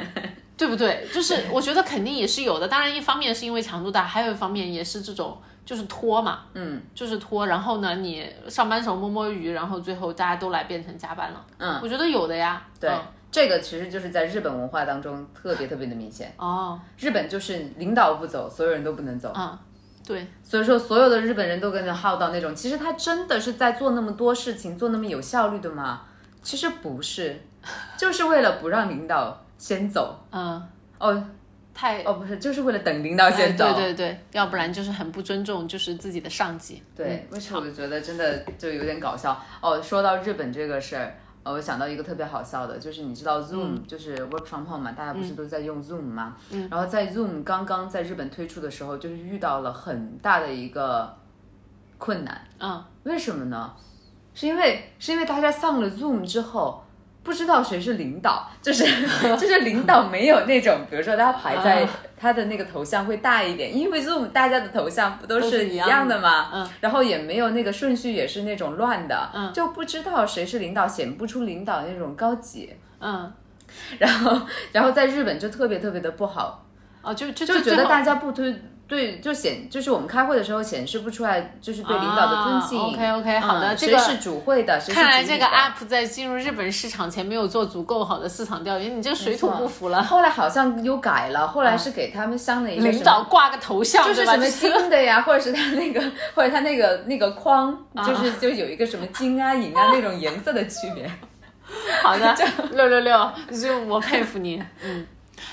[0.56, 1.06] 对不对？
[1.12, 5.36] 就是我觉得肯定也是有的，当然一方面是因为强度大，还有一方面也是这种。
[5.64, 12.90] 就是拖嘛，嗯，就是拖，然后呢，你上班时候摸摸鱼，然后最后大家都来变成加班了，嗯，我觉得有的呀，对，
[13.30, 16.34] 这个其实就是在日本文化当中特别特别的明显。
[16.36, 19.58] 哦，日本就是领导不走，所有人都不能走，嗯，
[20.06, 26.02] 对，所以说所有的日本人都跟着耗到那种，其实他真的是在做那么多事情，做那么有效率的吗？
[26.42, 27.42] 其实不是，
[27.96, 30.62] 就是为了不让领导先走，嗯，
[30.98, 31.24] 哦。
[31.74, 36.80] 太哦不是，就是为了等领导先走，对对对，要不然就是很不尊重，就是自己的上级。
[36.96, 39.82] 对，为什么我就觉得真的就有点搞笑哦。
[39.82, 46.36] 说到日本这个事儿，呃我想到一个特别好笑的，就是你知道 Zoom 就是 Work from Home 嘛，大家不是都在用 Zoom 吗？
[46.50, 46.68] 嗯。
[46.70, 51.16] 然后在 Zoom 刚刚在日本推出的时候，就是遇到了很大的一个
[51.98, 52.40] 困难。
[52.60, 52.84] 嗯。
[53.02, 53.74] 为什么呢？
[54.32, 56.82] 是因为是因为大家上了 Zoom 之后。
[57.24, 58.84] 不知道谁是领导， 就是
[59.36, 61.84] 就是领导没有那种，比如说他排在
[62.16, 66.20] 他的那个头像会大一点，因为 Zoom 大家的头像不都是一样的。
[66.20, 66.50] 吗？
[66.54, 73.32] 嗯，然后也没有那个顺序也是那种乱的，嗯，就不知道谁是领导，显不出领导那种高级，嗯，
[73.98, 74.40] 然后
[74.72, 76.64] 然后在日本就特别特别的不好，
[77.02, 78.54] 哦，就就就觉得大家不推。
[78.86, 82.78] 对，就显就是我们开会的时候显示不出来，就是对领导的尊敬。
[82.78, 84.78] OK OK，好的，这个是主会的？
[84.90, 90.02] 看来这个 App 在进入日本市场前没有做足够好的市场调研，你这个水土不服了。
[90.04, 96.02] 后来好像又改了，后来是给他们镶了一个领导挂个头像，就是什么金的呀，或者是他那个，
[96.34, 97.74] 或者他那个那个框，
[98.06, 101.10] 就是就有一个什么金啊银啊那种颜色的区别。
[102.02, 102.36] 好的，
[102.72, 104.62] 六六六，就我佩服你。
[104.84, 105.06] 嗯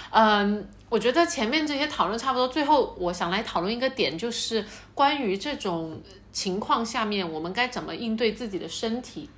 [0.10, 0.68] 嗯。
[0.92, 6.02] 我觉得前面这些讨论差不多，最后我想来讨论一个点，就是关于这种
[6.34, 9.30] 情况下面我们该怎么应对自己的身体，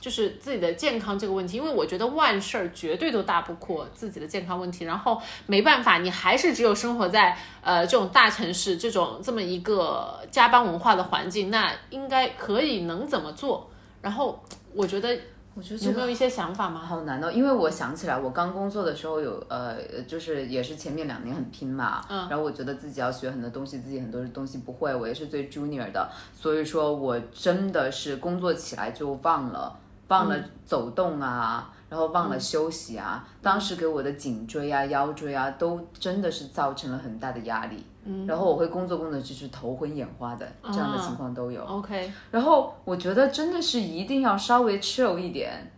[0.00, 1.56] 就是自己的健康这个问题。
[1.56, 13.70] 因为我觉得万事儿绝对都大不过自己的健康问题，然后没办法，你还是只有生活在呃这种大城市这种这么一个加班文化的环境，那应该可以能怎么做？
[14.02, 14.42] 然后
[14.74, 15.16] 我觉得。
[15.58, 16.78] 我觉得有没有一些想法吗？
[16.78, 31.74] 好难哦，因为我想起来，我刚工作的时候有呃，就是也是前面两年很拼嘛，嗯，然后我觉得自己要学很多东西，自己很多东西不会，我也是最 junior 的，所以说我真的是工作起来就忘了忘了走动啊。
[31.90, 37.82] 然后忘了休息啊，当时给我的颈椎啊、腰椎啊，都真的是造成了很大的压力。
[38.08, 41.62] 嗯，然后我会工作工作就是头昏眼花的这样的情况都有。
[41.64, 45.70] OK，然后我觉得真的是一定要稍微 chill 一点，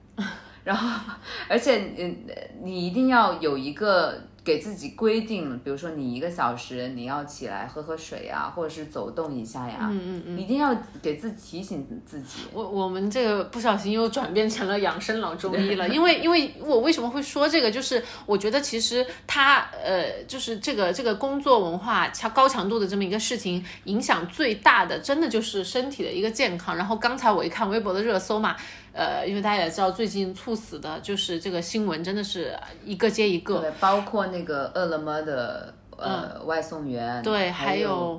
[0.64, 1.14] 然后
[1.48, 2.16] 而且嗯，
[2.62, 4.29] 你一定要有一个。
[4.50, 12.40] 给自己规定，比如说你一个小时你要起来喝喝水呀，或者是走动一下呀，嗯嗯嗯，一定要给自己提醒自己。
[12.52, 26.76] 我我们这个不小心又转变成了养生老中医了， 因为因为我为什么会说这个，就是我觉得其实他呃，就是这个这个工作文化强高强度的这么一个事情，影响最大的真的就是身体的一个健康。
[26.76, 28.56] 然后刚才我一看微博的热搜嘛。
[28.92, 35.74] 呃，因为大家也知道，最近猝死的就是这个新闻，真的是一个接一个，对，包括那个饿了么的。
[36.02, 38.18] 呃，外送员对，还有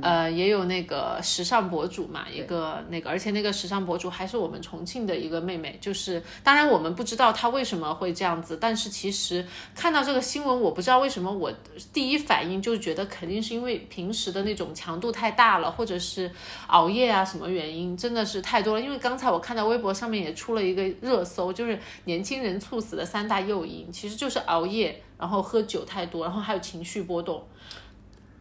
[0.00, 11.52] 呃，也有那个时尚博主嘛，一个那个，而且那个时尚博主还是我们重庆的一个妹妹，就是当然我们不知道她为什么会这样子，但是其实看到这个新闻，我不知道为什么我
[11.92, 16.30] 第一反应就觉得肯定是因为平时的那种强度太大了，或者是
[16.68, 18.80] 熬夜啊什么原因，真的是太多了。
[18.80, 25.02] 因为刚才我看到微博上面也出了一个热搜，就是年轻人猝死的三大诱因，其实就是熬夜。
[25.18, 27.40] 然后喝酒太多，然后还有情绪波动。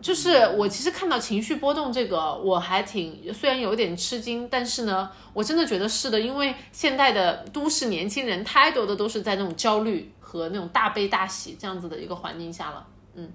[0.02, 13.32] 就是我其实看到情绪波动这个，我还挺虽然有点吃惊，但是呢，我真的觉得是的，因为现代的都市年轻人太多的都是在那种焦虑和那种大悲大喜这样子的一个环境下了，嗯。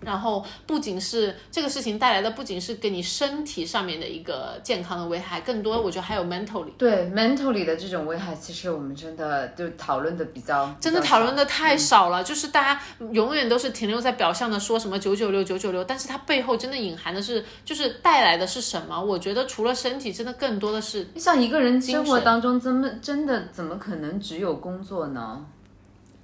[0.00, 6.70] 然后不仅是这个事情带来的，不仅是给你身体上面的一个健康的危害，更多我觉得还有 mentally。
[6.76, 12.22] 对 mentally 的这种危害，其实我们真的就讨论的比较，真的讨论的太少了。
[12.22, 12.80] 就是大家
[13.12, 19.02] 永远都是停留在表象的说什么九九六九九六，但是它背后真的隐含的是，就是带来的是什么？
[19.02, 25.44] 我觉得除了身体，真的更多的是像一个人生活当中，怎么真的怎么可能只有工作呢？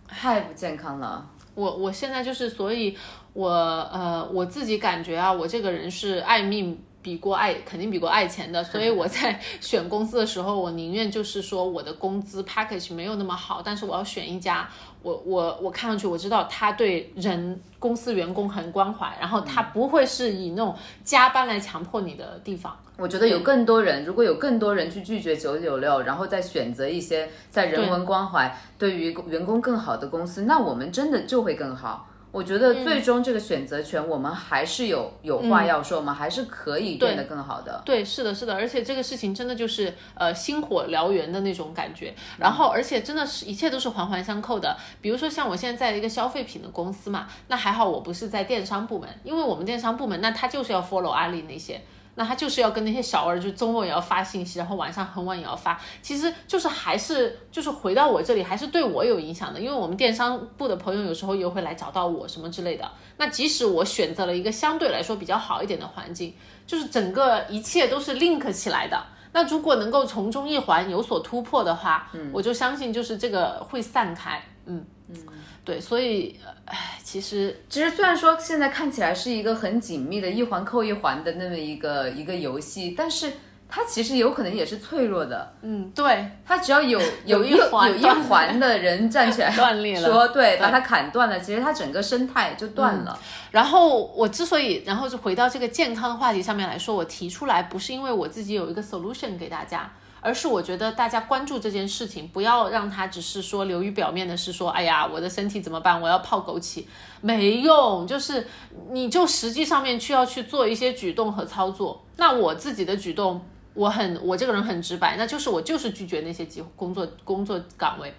[0.07, 1.27] 太不健康了。
[1.55, 2.97] 我我现在就是，所以，
[3.33, 14.68] 我呃，我自己感觉啊，我这个人是爱命比过爱，肯定比过爱钱的，所以我在 选公司的时候，我宁愿就是说我的工资 package 没有那么好，但是我要选一家。
[15.03, 20.72] 我我我看上去我知道他对人公司员工很关怀，然后他不会是以那种
[21.03, 22.76] 加班来强迫你的地方。
[22.99, 32.07] 我觉得有更多人，如果有更多人去拒绝九九六，然后再选择一些在人文关怀、对于员工更好的公司，那我们真的就会更好。
[32.33, 37.83] 我觉得最终这个选择权，我们还是有有话要说，我们还是可以变得更好的。
[37.85, 42.14] 对，是的，是的，而且这个事情真的就是呃星火燎原的那种感觉。
[42.39, 44.74] 然后，而且真的是一切都是环环相扣的。
[45.03, 51.83] 比如说像我现在在一个消费品的公司嘛，那还好我不是在电商部门，因为我们电商部门那他就是要 follow 阿里那些。
[52.15, 62.91] 那他就是要跟那些小儿，就周末也要发信息，然后晚上很晚也要发，其实就是还是就是回到我这里，还是对我有影响的，因为我们电商部的朋友有时候也会来找到我什么之类的。
[63.17, 66.35] 那即使我选择了一个相对来说比较好一点的环境，
[66.67, 69.03] 就是整个一切都是 link 起来的。
[69.33, 75.17] 那如果能够从中一环有所突破的话，嗯，我就相信就是这个会散开，嗯嗯。
[75.65, 83.33] 对，所以，唉，其实其实虽然说现在看起来是一个很紧密的一环扣一环的那么一个一个游戏，但是
[83.69, 85.55] 它其实有可能也是脆弱的。
[85.63, 93.17] 嗯，对，它只要有有一环有一环的人站起来 断裂了，说对，把它砍断了，其实它整个生态就断了。
[93.53, 99.93] 然后我之所以，然后就回到这个健康的话题上面来说，我提出来不是因为我自己有一个 solution 给大家。
[100.25, 106.01] 而是我觉得大家关注这件事情，不要让它只是说流于表面的，是说，哎呀，我的身体怎么办？
[106.01, 106.85] 我要泡枸杞，
[107.20, 108.07] 没用。
[108.07, 108.47] 就是
[108.91, 112.01] 你就实际上面去要去做一些举动和操作。
[112.16, 113.45] 那我自己的举动，
[113.75, 118.14] 我很我这个人很直白，那就是我就是拒绝那些机工作工作岗位。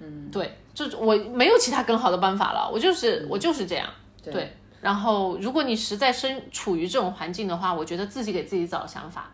[0.00, 3.86] 嗯，对，就我没有其他更好的办法了，我就是我就是这样。
[4.22, 9.30] 对，然后如果你实在身处于这种环境的话，我觉得自己给自己找想法。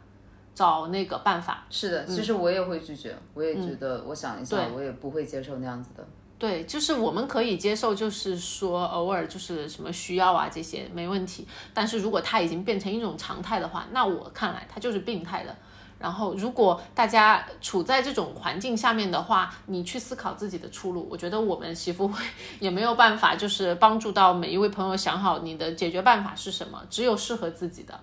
[0.60, 6.06] 找那个办法是的，其实我也会拒绝，我也觉得，我想一下，我也不会接受那样子的。
[6.38, 15.56] 对，就是我们可以接受，就是说偶尔就是什么需要啊这些没问题，但是如果它已经变成一种常态的话，那我看来它就是病态的。
[15.98, 22.22] 然后如果大家处在这种环境下面的话，你去思考自己的出路，我觉得我们媳妇会
[22.60, 27.98] 也没有办法，就是帮助到每一位朋友想好你的解决办法是什么，只有适合自己的。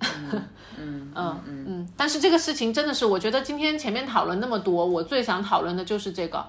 [0.00, 0.42] 嗯
[0.78, 6.44] 嗯嗯嗯，但是这个事情真的是，我觉得今天前面讨论那么多，我最想讨论的就是这个。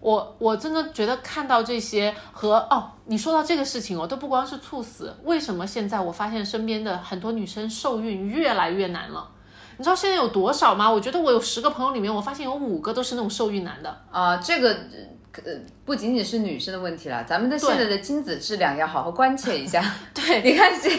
[0.00, 9.28] 我我真的觉得看到这些和哦，你说到这个事情哦，都不光是猝死，为什么现在我发现身边的很多女生受孕越来越难了？
[9.78, 10.90] 你知道现在有多少吗？
[10.90, 14.36] 我觉得我有十个朋友里面，我发现有五个都是那种受孕难的啊。
[14.38, 14.76] 这个
[15.44, 15.52] 呃
[15.84, 19.82] 不仅仅是女生的问题了，咱们的现在的精子质量要好好关切一下。
[20.14, 20.92] 对，你看现，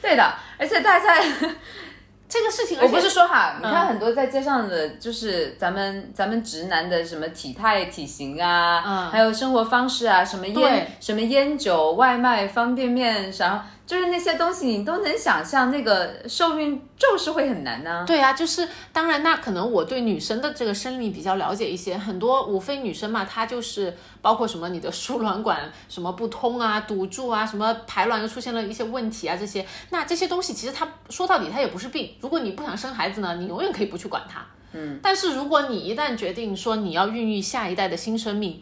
[0.00, 0.34] 对的。
[0.58, 1.22] 而且大家
[2.28, 13.66] 这个事情，我不是说哈，你看很多在街上的，就是咱们咱们直男的什么体态、体型啊，还有生活方式啊，什么烟、什么烟酒、外卖、方便面啥。
[13.86, 18.04] 就是那些东西，你都能想象，那个受孕就是会很难呢。
[18.04, 32.10] 对啊，就是当然，那可能我对女生的这个生理比较了解一些，很多无非女生嘛，她就是包括什么你的输卵管什么不通啊、堵住啊，什么排卵又出现了一些问题啊，这些，那这些东西其实它说到底它也不是病。
[32.20, 34.44] 如果你不想生孩子呢，你永远可以不去管它。
[34.72, 38.60] 嗯，但是如果你一旦决定说你要孕育下一代的新生命。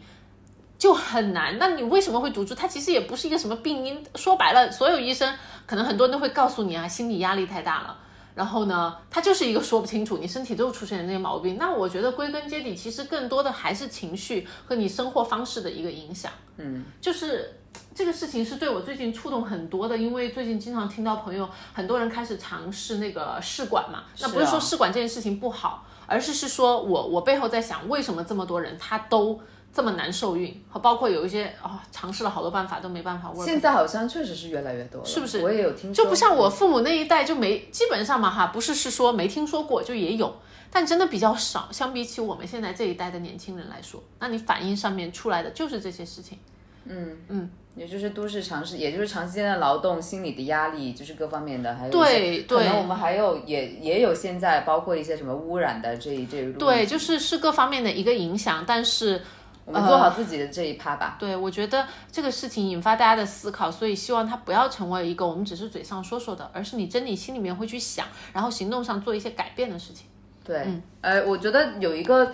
[0.85, 2.53] 就很难，那你为什么会堵住？
[2.53, 4.05] 它其实也不是一个什么病因。
[4.13, 7.97] 说白了，所有医生可能很多人都会告诉你啊，心理压力太大了。
[8.35, 11.57] 然后呢，它就是一个说不清楚，你身体都出现的那些毛病。
[11.57, 16.31] 那我觉得归根结底，其实更多的还是情绪和你生活方式的一个影响。
[16.57, 17.51] 嗯，就是
[17.95, 24.03] 这个事情是对我最近触动很多的，因为最近经常听到朋友很多人开始尝试那个试管嘛。
[24.19, 29.41] 那不是说试管这件事情不好，而是是说我我背后在想，为什么这么多人他都。
[29.75, 33.29] 这么难受孕，和包括有一些啊，尝试了好多办法都没办法。
[33.43, 35.41] 现在好像确实是越来越多了，是不是？
[35.41, 40.33] 我也有听说，就不像我父母那一代就没，基本上嘛哈，不是是说没听说过，就也有，
[40.71, 41.67] 但真的比较少。
[41.73, 46.39] 相比起我们现在这一代的年轻人来说，那你反应上面出来的就是这些事情。
[46.85, 47.51] 嗯嗯。
[47.75, 59.21] 也就是都市长时，也就是长时间的劳动，心理的压力，就是各方面的，还有对可能我们还有也也有现在包括一些什么污染的这一这一路对，就是是各方面的一个影响，但是
[59.65, 61.17] 我们做好自己的这一趴吧。
[61.19, 70.07] 对，我觉得这个事情引发大家的思考，所以希望它不要成为一个我们只是嘴上说说的，而是你真你心里面会去想，然后行动上做一些改变的事情。
[70.43, 70.65] 对，
[71.01, 72.31] 呃，我觉得有一个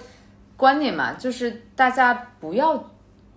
[0.56, 2.92] 观念嘛，就是大家不要。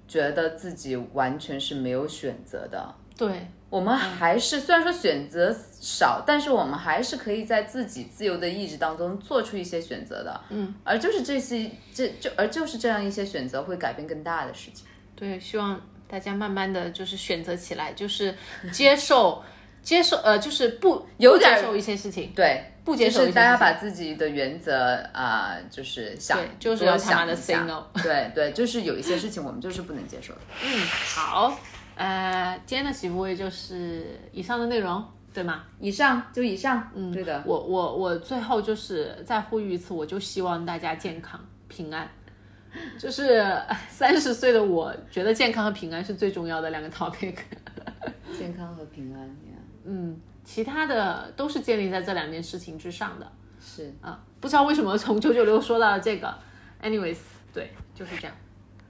[0.07, 14.86] 觉得自己完全是没有选择的，对我们还是虽然说选择少，但是我们还是可以在自己自由的意志当中做出一些选择的，嗯，而就是这些这就而就是这样一些选择会改变更大的事情。
[15.16, 18.34] 对，希望大家慢慢的就是选择起来，就是
[18.72, 19.42] 接受
[19.82, 22.70] 接受呃，就是不有点接受一些事情，对。
[22.84, 27.82] 不接受，大家把自己的原则啊，就是想，就是要他妈的 say no。
[28.02, 30.40] 对对，就是有一些事情我们就是不能接受的。
[30.62, 31.58] 嗯，好，
[31.97, 35.64] 呃，今天的喜福会就是以上的内容，对吗？
[35.78, 37.42] 以上就以上，嗯，对的。
[37.47, 42.09] 我我我最后就是再呼吁一次，我就希望大家健康平安。
[42.99, 43.45] 就是
[43.88, 47.36] 三十岁的我觉得健康和平安是最重要的两个 topic。
[48.36, 49.36] 健康和平安，
[49.84, 50.20] 嗯。
[50.47, 56.34] 其他的都是建立在这两件事情之上的，是啊，不知道为什么从九九六说到了这个
[56.82, 57.16] ，anyways，
[57.51, 58.36] 对，就是这样。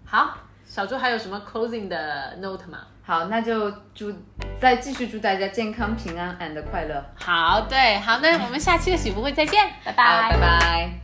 [0.05, 0.37] 好，
[0.75, 2.79] 小猪还有什么 closing 的 note 吗？
[3.07, 4.13] 好，那就祝
[4.61, 7.01] 再继续祝大家健康平安 and 快乐。
[7.15, 11.04] 好，对，好，那我们下期的喜福会再见，拜拜，拜拜。